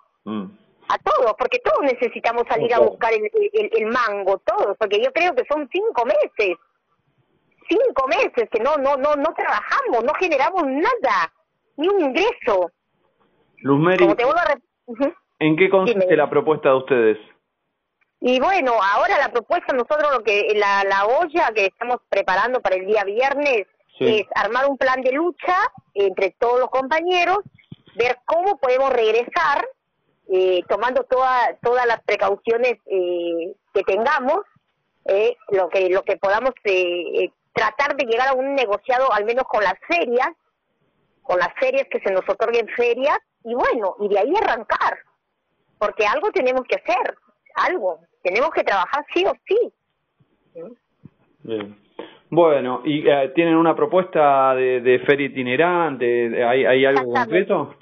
a 0.90 0.98
todos, 0.98 1.34
porque 1.38 1.60
todos 1.60 1.80
necesitamos 1.82 2.44
salir 2.48 2.74
a 2.74 2.80
buscar 2.80 3.12
el, 3.12 3.30
el, 3.52 3.70
el 3.72 3.86
mango, 3.86 4.38
todos, 4.38 4.76
porque 4.76 5.00
yo 5.02 5.12
creo 5.12 5.34
que 5.34 5.44
son 5.48 5.68
cinco 5.72 6.04
meses, 6.04 6.56
cinco 7.70 8.06
meses 8.08 8.48
que 8.50 8.60
no, 8.60 8.76
no, 8.76 8.96
no, 8.96 9.14
no 9.16 9.32
trabajamos, 9.34 10.04
no 10.04 10.12
generamos 10.18 10.64
nada, 10.66 11.32
ni 11.76 11.88
un 11.88 12.00
ingreso. 12.00 12.70
Luz 13.58 13.78
Mary, 13.78 13.98
Como 13.98 14.16
te 14.16 14.24
vuelvo 14.24 14.40
a 14.40 14.44
rep- 14.54 14.62
Ujú. 14.86 15.14
¿en 15.38 15.56
qué 15.56 15.70
consiste 15.70 16.00
Dime. 16.00 16.16
la 16.16 16.28
propuesta 16.28 16.70
de 16.70 16.76
ustedes? 16.76 17.18
Y 18.20 18.38
bueno, 18.40 18.72
ahora 18.82 19.16
la 19.18 19.30
propuesta, 19.32 19.72
nosotros 19.72 20.10
lo 20.12 20.22
que, 20.22 20.52
la, 20.56 20.84
la 20.84 21.06
olla 21.06 21.52
que 21.54 21.66
estamos 21.66 21.98
preparando 22.10 22.60
para 22.60 22.76
el 22.76 22.86
día 22.86 23.04
viernes 23.04 23.66
Sí. 23.98 24.20
es 24.20 24.26
armar 24.34 24.66
un 24.66 24.78
plan 24.78 25.02
de 25.02 25.12
lucha 25.12 25.56
entre 25.92 26.34
todos 26.38 26.58
los 26.58 26.70
compañeros, 26.70 27.38
ver 27.96 28.16
cómo 28.24 28.56
podemos 28.58 28.90
regresar, 28.90 29.66
eh, 30.32 30.62
tomando 30.68 31.04
toda, 31.04 31.54
todas 31.62 31.84
las 31.86 32.02
precauciones 32.04 32.78
eh, 32.86 33.52
que 33.74 33.82
tengamos, 33.82 34.38
eh, 35.04 35.36
lo 35.50 35.68
que 35.68 35.90
lo 35.90 36.02
que 36.04 36.16
podamos 36.16 36.52
eh, 36.64 37.24
eh, 37.24 37.30
tratar 37.52 37.96
de 37.96 38.04
llegar 38.04 38.28
a 38.28 38.34
un 38.34 38.54
negociado, 38.54 39.12
al 39.12 39.24
menos 39.24 39.44
con 39.44 39.62
las 39.62 39.74
ferias, 39.86 40.28
con 41.22 41.38
las 41.38 41.52
ferias 41.54 41.86
que 41.90 42.00
se 42.00 42.12
nos 42.12 42.28
otorguen 42.28 42.66
ferias, 42.68 43.18
y 43.44 43.54
bueno, 43.54 43.96
y 44.00 44.08
de 44.08 44.18
ahí 44.18 44.32
arrancar, 44.36 44.98
porque 45.78 46.06
algo 46.06 46.30
tenemos 46.30 46.62
que 46.68 46.76
hacer, 46.76 47.16
algo, 47.54 48.00
tenemos 48.22 48.50
que 48.50 48.62
trabajar 48.64 49.04
sí 49.14 49.24
o 49.26 49.32
sí. 49.46 49.72
Bien. 51.42 51.76
Bueno, 52.28 52.82
¿y 52.84 53.08
eh, 53.08 53.32
tienen 53.34 53.56
una 53.56 53.74
propuesta 53.74 54.54
de, 54.54 54.80
de 54.80 55.00
feria 55.00 55.26
itinerante? 55.26 56.04
¿De- 56.04 56.44
¿Hay, 56.44 56.64
hay 56.64 56.84
algo 56.84 57.12
concreto? 57.12 57.74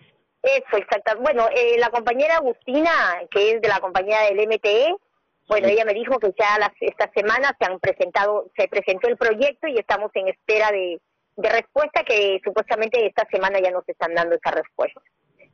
Eso, 0.43 0.77
exacto. 0.79 1.21
Bueno, 1.21 1.47
eh, 1.55 1.77
la 1.79 1.91
compañera 1.91 2.37
Agustina, 2.37 2.91
que 3.31 3.53
es 3.53 3.61
de 3.61 3.69
la 3.69 3.81
compañía 3.81 4.21
del 4.23 4.47
MTE, 4.49 4.95
bueno, 5.49 5.69
ella 5.69 5.85
me 5.85 5.95
dijo 5.95 6.19
que 6.19 6.35
ya 6.39 6.59
las, 6.59 6.71
esta 6.81 7.11
semana 7.15 7.57
se 7.59 7.65
han 7.65 7.81
presentado, 7.81 8.51
se 8.57 8.69
presentó 8.69 9.09
el 9.09 9.17
proyecto 9.17 9.67
y 9.67 9.79
estamos 9.79 10.11
en 10.15 10.29
espera 10.29 10.71
de, 10.71 11.01
de 11.37 11.49
respuesta 11.49 12.05
que 12.05 12.41
supuestamente 12.45 13.07
esta 13.07 13.27
semana 13.31 13.59
ya 13.59 13.71
nos 13.71 13.89
están 13.89 14.15
dando 14.15 14.37
esa 14.37 14.51
respuesta. 14.51 15.01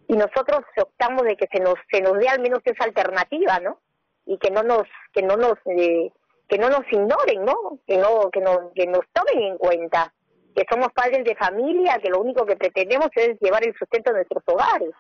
Y 0.09 0.15
nosotros 0.15 0.63
optamos 0.77 1.23
de 1.23 1.37
que 1.37 1.47
se 1.53 1.61
nos 1.61 1.75
se 1.91 2.03
nos 2.03 2.19
dé 2.19 2.29
al 2.29 2.41
menos 2.41 2.61
esa 2.65 2.85
alternativa, 2.85 3.61
¿no? 3.61 3.81
Y 4.27 4.39
que 4.39 4.51
no 4.51 4.63
nos 4.63 4.83
que 5.13 5.23
no 5.23 5.37
nos 5.37 5.55
eh, 5.67 6.11
que 6.49 6.59
no 6.59 6.69
nos 6.69 6.91
ignoren, 6.91 7.45
¿no? 7.45 7.79
Que 7.87 7.97
no 7.97 8.31
que 8.31 8.41
no 8.41 8.73
que 8.75 8.87
nos 8.87 9.05
tomen 9.13 9.43
en 9.43 9.59
cuenta 9.59 10.13
que 10.55 10.65
somos 10.71 10.93
padres 10.93 11.25
de 11.25 11.35
familia, 11.37 11.99
que 12.03 12.11
lo 12.11 12.21
único 12.21 12.47
que 12.47 12.57
pretendemos 12.57 13.09
es 13.15 13.39
llevar 13.41 13.67
el 13.67 13.75
sustento 13.77 14.11
a 14.11 14.15
nuestros 14.15 14.43
hogares. 14.47 14.91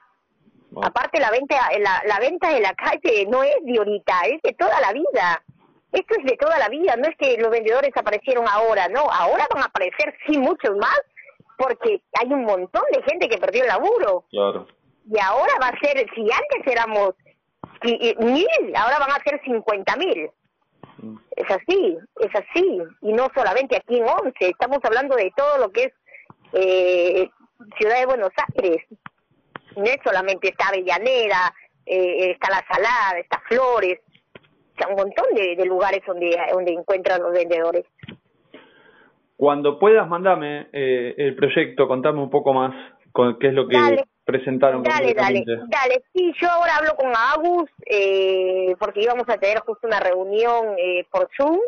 Aparte 0.82 1.20
la 1.20 1.30
venta 1.30 1.56
la, 1.78 2.02
la 2.06 2.18
venta 2.18 2.50
de 2.50 2.60
la 2.60 2.74
calle 2.74 3.26
no 3.28 3.42
es 3.42 3.54
de 3.62 3.78
ahorita, 3.78 4.22
es 4.26 4.42
de 4.42 4.52
toda 4.54 4.80
la 4.80 4.92
vida. 4.92 5.42
Esto 5.92 6.14
es 6.18 6.24
de 6.24 6.37
toda 6.37 6.58
la 6.58 6.68
vida, 6.68 6.96
no 6.96 7.06
es 7.08 7.16
que 7.16 7.37
los 7.38 7.50
vendedores 7.50 7.92
aparecieron 7.96 8.46
ahora, 8.48 8.88
no, 8.88 9.02
ahora 9.02 9.46
van 9.52 9.62
a 9.62 9.66
aparecer 9.66 10.12
sí 10.26 10.37
muchos 10.38 10.76
más 10.76 11.00
porque 11.56 12.02
hay 12.20 12.32
un 12.32 12.44
montón 12.44 12.82
de 12.92 13.00
gente 13.04 13.28
que 13.28 13.38
perdió 13.38 13.62
el 13.62 13.68
laburo 13.68 14.24
Claro. 14.30 14.66
y 15.08 15.16
ahora 15.20 15.52
va 15.62 15.68
a 15.68 15.78
ser, 15.78 16.04
si 16.14 16.22
antes 16.22 16.66
éramos 16.66 17.14
mil, 18.18 18.76
ahora 18.76 18.98
van 18.98 19.12
a 19.12 19.22
ser 19.22 19.40
cincuenta 19.44 19.96
mil. 19.96 20.30
Es 21.37 21.50
así, 21.50 21.98
es 22.20 22.30
así. 22.34 22.82
Y 23.02 23.12
no 23.12 23.28
solamente 23.34 23.76
aquí 23.76 23.98
en 23.98 24.04
Once, 24.08 24.48
estamos 24.48 24.78
hablando 24.82 25.16
de 25.16 25.32
todo 25.37 25.58
lo 25.58 25.70
que 25.70 25.84
es 25.84 25.92
eh, 26.54 27.30
Ciudad 27.78 28.00
de 28.00 28.06
Buenos 28.06 28.30
Aires. 28.56 28.84
Solamente 30.02 30.48
está 30.48 30.68
Avellaneda, 30.68 31.52
eh, 31.87 32.30
está 32.30 32.50
La 32.50 32.64
Salada, 32.66 33.18
está 33.18 33.40
Flores, 33.48 34.00
o 34.74 34.78
sea, 34.78 34.88
un 34.88 34.96
montón 34.96 35.26
de, 35.34 35.56
de 35.56 35.64
lugares 35.66 36.02
donde, 36.06 36.37
donde 36.52 36.72
encuentran 36.72 37.22
los 37.22 37.32
vendedores. 37.32 37.84
Cuando 39.37 39.78
puedas, 39.78 40.08
mandame 40.08 40.68
eh, 40.72 41.14
el 41.18 41.34
proyecto, 41.34 41.88
contame 41.88 42.20
un 42.20 42.30
poco 42.30 42.52
más 42.52 42.74
con 43.12 43.38
qué 43.38 43.48
es 43.48 43.54
lo 43.54 43.68
que 43.68 43.76
Dale. 43.76 44.04
presentaron 44.24 44.82
Dale, 44.82 45.12
dale, 45.14 45.44
dale. 45.68 46.04
Sí, 46.12 46.32
yo 46.40 46.48
ahora 46.50 46.76
hablo 46.76 46.96
con 46.96 47.12
Agus 47.14 47.70
eh, 47.87 48.74
porque 48.78 49.02
íbamos 49.02 49.28
a 49.28 49.38
tener 49.38 49.60
justo 49.60 49.87
una 49.87 50.00
reunión 50.00 50.76
eh, 50.78 51.04
por 51.10 51.28
Zoom 51.37 51.58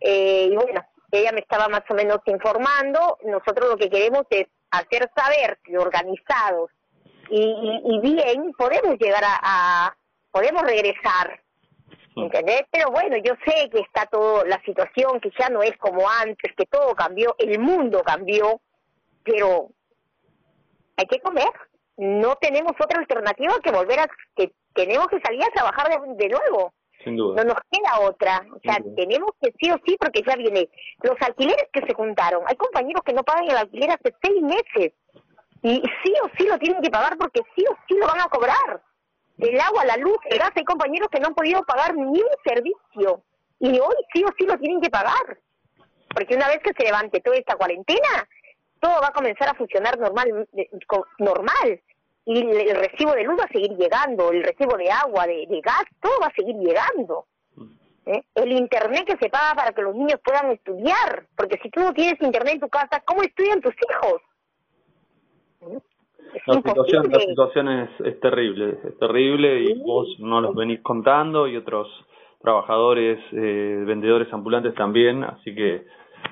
eh, 0.00 0.48
y 0.50 0.54
bueno, 0.56 0.80
ella 1.12 1.32
me 1.32 1.40
estaba 1.40 1.68
más 1.68 1.82
o 1.88 1.94
menos 1.94 2.18
informando. 2.26 3.18
Nosotros 3.24 3.68
lo 3.70 3.76
que 3.76 3.90
queremos 3.90 4.22
es 4.30 4.46
hacer 4.70 5.10
saber 5.14 5.58
que 5.62 5.78
organizados 5.78 6.70
y, 7.32 7.42
y, 7.42 7.96
y 7.96 8.00
bien 8.00 8.52
podemos 8.52 8.98
llegar 8.98 9.24
a, 9.24 9.38
a 9.42 9.96
podemos 10.30 10.62
regresar. 10.62 11.40
¿Entendés? 12.14 12.64
Pero 12.70 12.90
bueno, 12.90 13.16
yo 13.24 13.32
sé 13.46 13.70
que 13.70 13.80
está 13.80 14.04
todo, 14.04 14.44
la 14.44 14.60
situación 14.64 15.18
que 15.20 15.30
ya 15.38 15.48
no 15.48 15.62
es 15.62 15.74
como 15.78 16.06
antes, 16.08 16.52
que 16.54 16.66
todo 16.66 16.94
cambió, 16.94 17.34
el 17.38 17.58
mundo 17.58 18.02
cambió, 18.02 18.60
pero 19.24 19.68
hay 20.96 21.06
que 21.06 21.20
comer. 21.20 21.50
No 21.96 22.36
tenemos 22.36 22.72
otra 22.72 23.00
alternativa 23.00 23.54
que 23.64 23.70
volver 23.70 24.00
a, 24.00 24.08
que 24.36 24.52
tenemos 24.74 25.06
que 25.08 25.20
salir 25.20 25.42
a 25.42 25.54
trabajar 25.54 25.88
de, 25.88 26.14
de 26.16 26.28
nuevo. 26.28 26.74
Sin 27.02 27.16
duda. 27.16 27.42
No 27.42 27.54
nos 27.54 27.62
queda 27.70 28.00
otra. 28.00 28.46
O 28.54 28.60
sea, 28.60 28.76
tenemos 28.94 29.30
que 29.40 29.52
sí 29.58 29.70
o 29.70 29.76
sí, 29.86 29.96
porque 29.98 30.22
ya 30.26 30.36
viene 30.36 30.68
los 31.02 31.16
alquileres 31.20 31.66
que 31.72 31.80
se 31.86 31.94
juntaron. 31.94 32.42
Hay 32.46 32.56
compañeros 32.56 33.02
que 33.04 33.14
no 33.14 33.24
pagan 33.24 33.50
el 33.50 33.56
alquiler 33.56 33.90
hace 33.90 34.14
seis 34.22 34.42
meses. 34.42 34.92
Y 35.62 35.82
sí 36.02 36.12
o 36.22 36.28
sí 36.36 36.46
lo 36.46 36.58
tienen 36.58 36.82
que 36.82 36.90
pagar 36.90 37.16
porque 37.16 37.40
sí 37.54 37.64
o 37.70 37.76
sí 37.88 37.94
lo 37.96 38.06
van 38.06 38.20
a 38.20 38.28
cobrar. 38.28 38.82
El 39.38 39.58
agua, 39.60 39.84
la 39.84 39.96
luz, 39.96 40.18
el 40.26 40.38
gas, 40.38 40.50
hay 40.54 40.64
compañeros 40.64 41.08
que 41.10 41.20
no 41.20 41.28
han 41.28 41.34
podido 41.34 41.62
pagar 41.64 41.94
ni 41.94 42.02
un 42.20 42.28
servicio 42.44 43.22
y 43.58 43.78
hoy 43.78 43.94
sí 44.12 44.24
o 44.24 44.28
sí 44.36 44.44
lo 44.44 44.58
tienen 44.58 44.80
que 44.80 44.90
pagar. 44.90 45.38
Porque 46.14 46.36
una 46.36 46.48
vez 46.48 46.58
que 46.62 46.72
se 46.76 46.84
levante 46.84 47.20
toda 47.20 47.36
esta 47.36 47.56
cuarentena, 47.56 48.28
todo 48.80 49.00
va 49.00 49.08
a 49.08 49.12
comenzar 49.12 49.48
a 49.48 49.54
funcionar 49.54 49.98
normal, 49.98 50.46
co- 50.86 51.06
normal. 51.18 51.80
Y 52.24 52.38
el, 52.38 52.68
el 52.68 52.76
recibo 52.76 53.12
de 53.12 53.24
luz 53.24 53.38
va 53.40 53.44
a 53.44 53.48
seguir 53.52 53.70
llegando, 53.76 54.30
el 54.30 54.42
recibo 54.44 54.76
de 54.76 54.90
agua, 54.90 55.26
de, 55.26 55.46
de 55.48 55.60
gas, 55.60 55.84
todo 56.00 56.12
va 56.20 56.26
a 56.26 56.34
seguir 56.34 56.54
llegando. 56.56 57.26
¿eh? 58.06 58.22
El 58.34 58.52
internet 58.52 59.04
que 59.06 59.16
se 59.16 59.30
paga 59.30 59.54
para 59.54 59.72
que 59.72 59.82
los 59.82 59.94
niños 59.94 60.20
puedan 60.24 60.50
estudiar, 60.52 61.26
porque 61.36 61.58
si 61.62 61.70
tú 61.70 61.80
no 61.80 61.92
tienes 61.92 62.20
internet 62.20 62.54
en 62.54 62.60
tu 62.60 62.68
casa, 62.68 63.00
¿cómo 63.06 63.22
estudian 63.22 63.60
tus 63.60 63.74
hijos? 63.74 64.20
La 66.46 66.54
situación, 66.54 67.10
la 67.10 67.20
situación 67.20 67.68
es, 67.68 67.90
es 68.04 68.20
terrible, 68.20 68.78
es 68.84 68.98
terrible 68.98 69.60
y 69.60 69.74
vos 69.82 70.08
no 70.18 70.40
los 70.40 70.54
venís 70.54 70.80
contando 70.80 71.46
y 71.46 71.56
otros 71.56 71.88
trabajadores, 72.40 73.18
eh, 73.32 73.84
vendedores 73.86 74.32
ambulantes 74.32 74.74
también, 74.74 75.22
así 75.24 75.54
que 75.54 75.84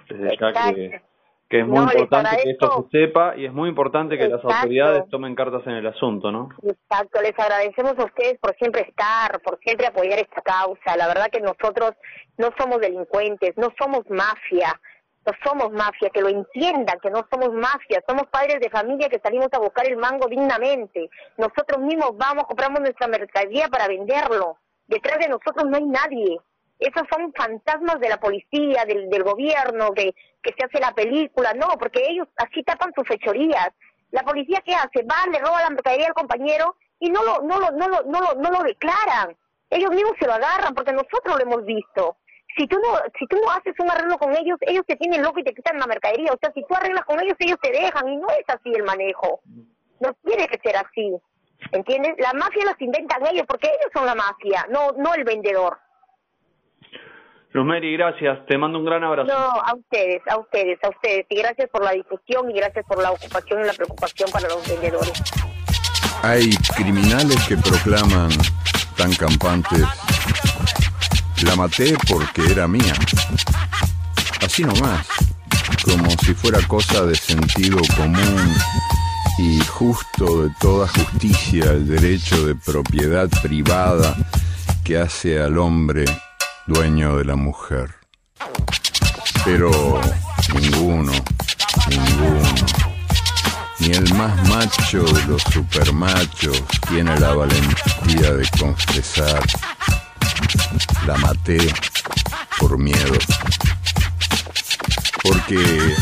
desde 0.08 0.36
ya 0.36 0.72
que, 0.74 1.00
que 1.48 1.60
es 1.60 1.66
muy 1.66 1.78
No, 1.78 1.84
importante 1.84 2.42
que 2.42 2.50
esto 2.50 2.86
se 2.90 3.06
sepa 3.06 3.36
y 3.36 3.44
es 3.44 3.52
muy 3.52 3.68
importante 3.68 4.16
que 4.16 4.28
las 4.28 4.44
autoridades 4.44 5.08
tomen 5.10 5.34
cartas 5.34 5.66
en 5.66 5.72
el 5.74 5.86
asunto, 5.86 6.30
¿no? 6.30 6.48
Exacto, 6.62 7.20
les 7.20 7.38
agradecemos 7.38 7.98
a 7.98 8.04
ustedes 8.04 8.38
por 8.38 8.54
siempre 8.56 8.82
estar, 8.82 9.40
por 9.42 9.58
siempre 9.58 9.86
apoyar 9.86 10.18
esta 10.18 10.40
causa. 10.42 10.96
La 10.96 11.08
verdad 11.08 11.26
que 11.30 11.40
nosotros 11.40 11.92
no 12.38 12.50
somos 12.58 12.80
delincuentes, 12.80 13.56
no 13.56 13.68
somos 13.78 14.08
mafia, 14.10 14.80
no 15.26 15.32
somos 15.44 15.70
mafia, 15.72 16.10
que 16.10 16.22
lo 16.22 16.28
entiendan, 16.28 16.98
que 17.00 17.10
no 17.10 17.26
somos 17.30 17.52
mafia, 17.52 18.02
somos 18.08 18.26
padres 18.28 18.60
de 18.60 18.70
familia 18.70 19.08
que 19.08 19.20
salimos 19.20 19.48
a 19.52 19.58
buscar 19.58 19.86
el 19.86 19.96
mango 19.96 20.26
dignamente. 20.28 21.10
Nosotros 21.36 21.80
mismos 21.80 22.16
vamos, 22.16 22.44
compramos 22.46 22.80
nuestra 22.80 23.06
mercadería 23.06 23.68
para 23.68 23.88
venderlo. 23.88 24.56
Detrás 24.86 25.18
de 25.18 25.28
nosotros 25.28 25.66
no 25.66 25.76
hay 25.76 25.84
nadie. 25.84 26.40
Esos 26.78 27.02
son 27.10 27.32
fantasmas 27.34 28.00
de 28.00 28.08
la 28.08 28.18
policía, 28.18 28.86
del, 28.86 29.22
gobierno, 29.22 29.92
que, 29.92 30.14
que 30.42 30.54
se 30.56 30.64
hace 30.64 30.80
la 30.80 30.94
película. 30.94 31.52
No, 31.52 31.68
porque 31.78 32.02
ellos 32.08 32.26
así 32.36 32.62
tapan 32.62 32.92
sus 32.94 33.06
fechorías. 33.06 33.68
La 34.10 34.22
policía 34.22 34.62
qué 34.64 34.74
hace? 34.74 35.02
Va, 35.02 35.30
le 35.30 35.38
roba 35.38 35.62
la 35.62 35.70
mercadería 35.70 36.06
al 36.06 36.14
compañero 36.14 36.76
y 36.98 37.10
no 37.10 37.22
lo, 37.22 37.42
no 37.42 37.60
lo, 37.60 37.70
no 37.72 37.88
lo, 37.88 38.02
no 38.04 38.20
lo, 38.20 38.34
no 38.40 38.50
lo 38.50 38.62
declaran. 38.62 39.36
Ellos 39.68 39.90
mismos 39.90 40.14
se 40.18 40.26
lo 40.26 40.32
agarran 40.32 40.74
porque 40.74 40.92
nosotros 40.92 41.36
lo 41.36 41.40
hemos 41.40 41.64
visto. 41.64 42.16
Si 42.56 42.66
tú 42.66 42.76
no, 42.76 42.98
si 43.18 43.26
tú 43.26 43.36
no 43.44 43.50
haces 43.52 43.74
un 43.78 43.90
arreglo 43.90 44.18
con 44.18 44.34
ellos, 44.34 44.58
ellos 44.62 44.84
te 44.86 44.96
tienen 44.96 45.22
loco 45.22 45.40
y 45.40 45.44
te 45.44 45.54
quitan 45.54 45.78
la 45.78 45.86
mercadería. 45.86 46.32
O 46.32 46.38
sea, 46.40 46.52
si 46.52 46.64
tú 46.66 46.74
arreglas 46.74 47.04
con 47.04 47.20
ellos, 47.20 47.36
ellos 47.38 47.58
te 47.62 47.70
dejan 47.70 48.08
y 48.08 48.16
no 48.16 48.28
es 48.30 48.44
así 48.48 48.72
el 48.74 48.82
manejo. 48.82 49.40
No 50.00 50.14
tiene 50.24 50.46
que 50.48 50.58
ser 50.58 50.76
así. 50.76 51.16
¿Entiendes? 51.72 52.14
La 52.18 52.32
mafia 52.32 52.64
los 52.64 52.80
inventan 52.80 53.26
ellos 53.26 53.44
porque 53.46 53.68
ellos 53.68 53.92
son 53.92 54.06
la 54.06 54.14
mafia, 54.14 54.66
no, 54.70 54.92
no 54.92 55.14
el 55.14 55.24
vendedor. 55.24 55.78
Rosemary, 57.52 57.96
gracias, 57.96 58.46
te 58.46 58.56
mando 58.56 58.78
un 58.78 58.84
gran 58.84 59.02
abrazo. 59.02 59.28
No, 59.28 59.60
a 59.60 59.74
ustedes, 59.74 60.22
a 60.28 60.38
ustedes, 60.38 60.78
a 60.84 60.88
ustedes. 60.88 61.26
Y 61.28 61.36
gracias 61.36 61.68
por 61.68 61.82
la 61.82 61.92
difusión 61.92 62.48
y 62.48 62.54
gracias 62.54 62.84
por 62.86 63.02
la 63.02 63.10
ocupación 63.10 63.60
y 63.60 63.66
la 63.66 63.72
preocupación 63.72 64.30
para 64.30 64.48
los 64.48 64.68
vendedores. 64.68 65.12
Hay 66.22 66.50
criminales 66.76 67.44
que 67.48 67.56
proclaman 67.56 68.30
tan 68.96 69.12
campantes, 69.14 69.82
la 71.44 71.56
maté 71.56 71.96
porque 72.08 72.50
era 72.50 72.66
mía. 72.68 72.94
Así 74.44 74.62
nomás, 74.62 75.06
como 75.84 76.10
si 76.10 76.34
fuera 76.34 76.60
cosa 76.66 77.04
de 77.06 77.14
sentido 77.14 77.78
común 77.96 78.54
y 79.38 79.60
justo 79.60 80.42
de 80.44 80.50
toda 80.60 80.88
justicia 80.88 81.64
el 81.72 81.86
derecho 81.86 82.46
de 82.46 82.54
propiedad 82.54 83.28
privada 83.42 84.14
que 84.84 84.98
hace 84.98 85.40
al 85.40 85.58
hombre 85.58 86.04
dueño 86.66 87.16
de 87.16 87.24
la 87.24 87.36
mujer. 87.36 87.94
Pero 89.44 90.00
ninguno, 90.54 91.12
ninguno, 91.88 92.54
ni 93.78 93.90
el 93.92 94.14
más 94.14 94.48
macho 94.48 95.02
de 95.04 95.24
los 95.26 95.42
supermachos 95.42 96.62
tiene 96.88 97.18
la 97.18 97.34
valentía 97.34 98.32
de 98.32 98.48
confesar, 98.58 99.42
la 101.06 101.16
maté 101.18 101.58
por 102.58 102.78
miedo. 102.78 103.18
Porque 105.22 105.56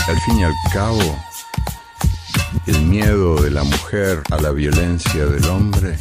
al 0.07 0.20
fin 0.20 0.41
y 0.41 0.45
al 0.45 0.55
cabo, 0.72 1.18
el 2.66 2.82
miedo 2.82 3.41
de 3.43 3.51
la 3.51 3.64
mujer 3.64 4.22
a 4.30 4.41
la 4.41 4.51
violencia 4.51 5.26
del 5.26 5.45
hombre 5.49 5.99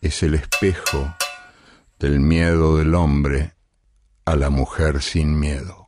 es 0.00 0.22
el 0.22 0.34
espejo 0.34 1.14
del 1.98 2.20
miedo 2.20 2.76
del 2.76 2.94
hombre 2.94 3.54
a 4.24 4.36
la 4.36 4.50
mujer 4.50 5.02
sin 5.02 5.38
miedo. 5.38 5.83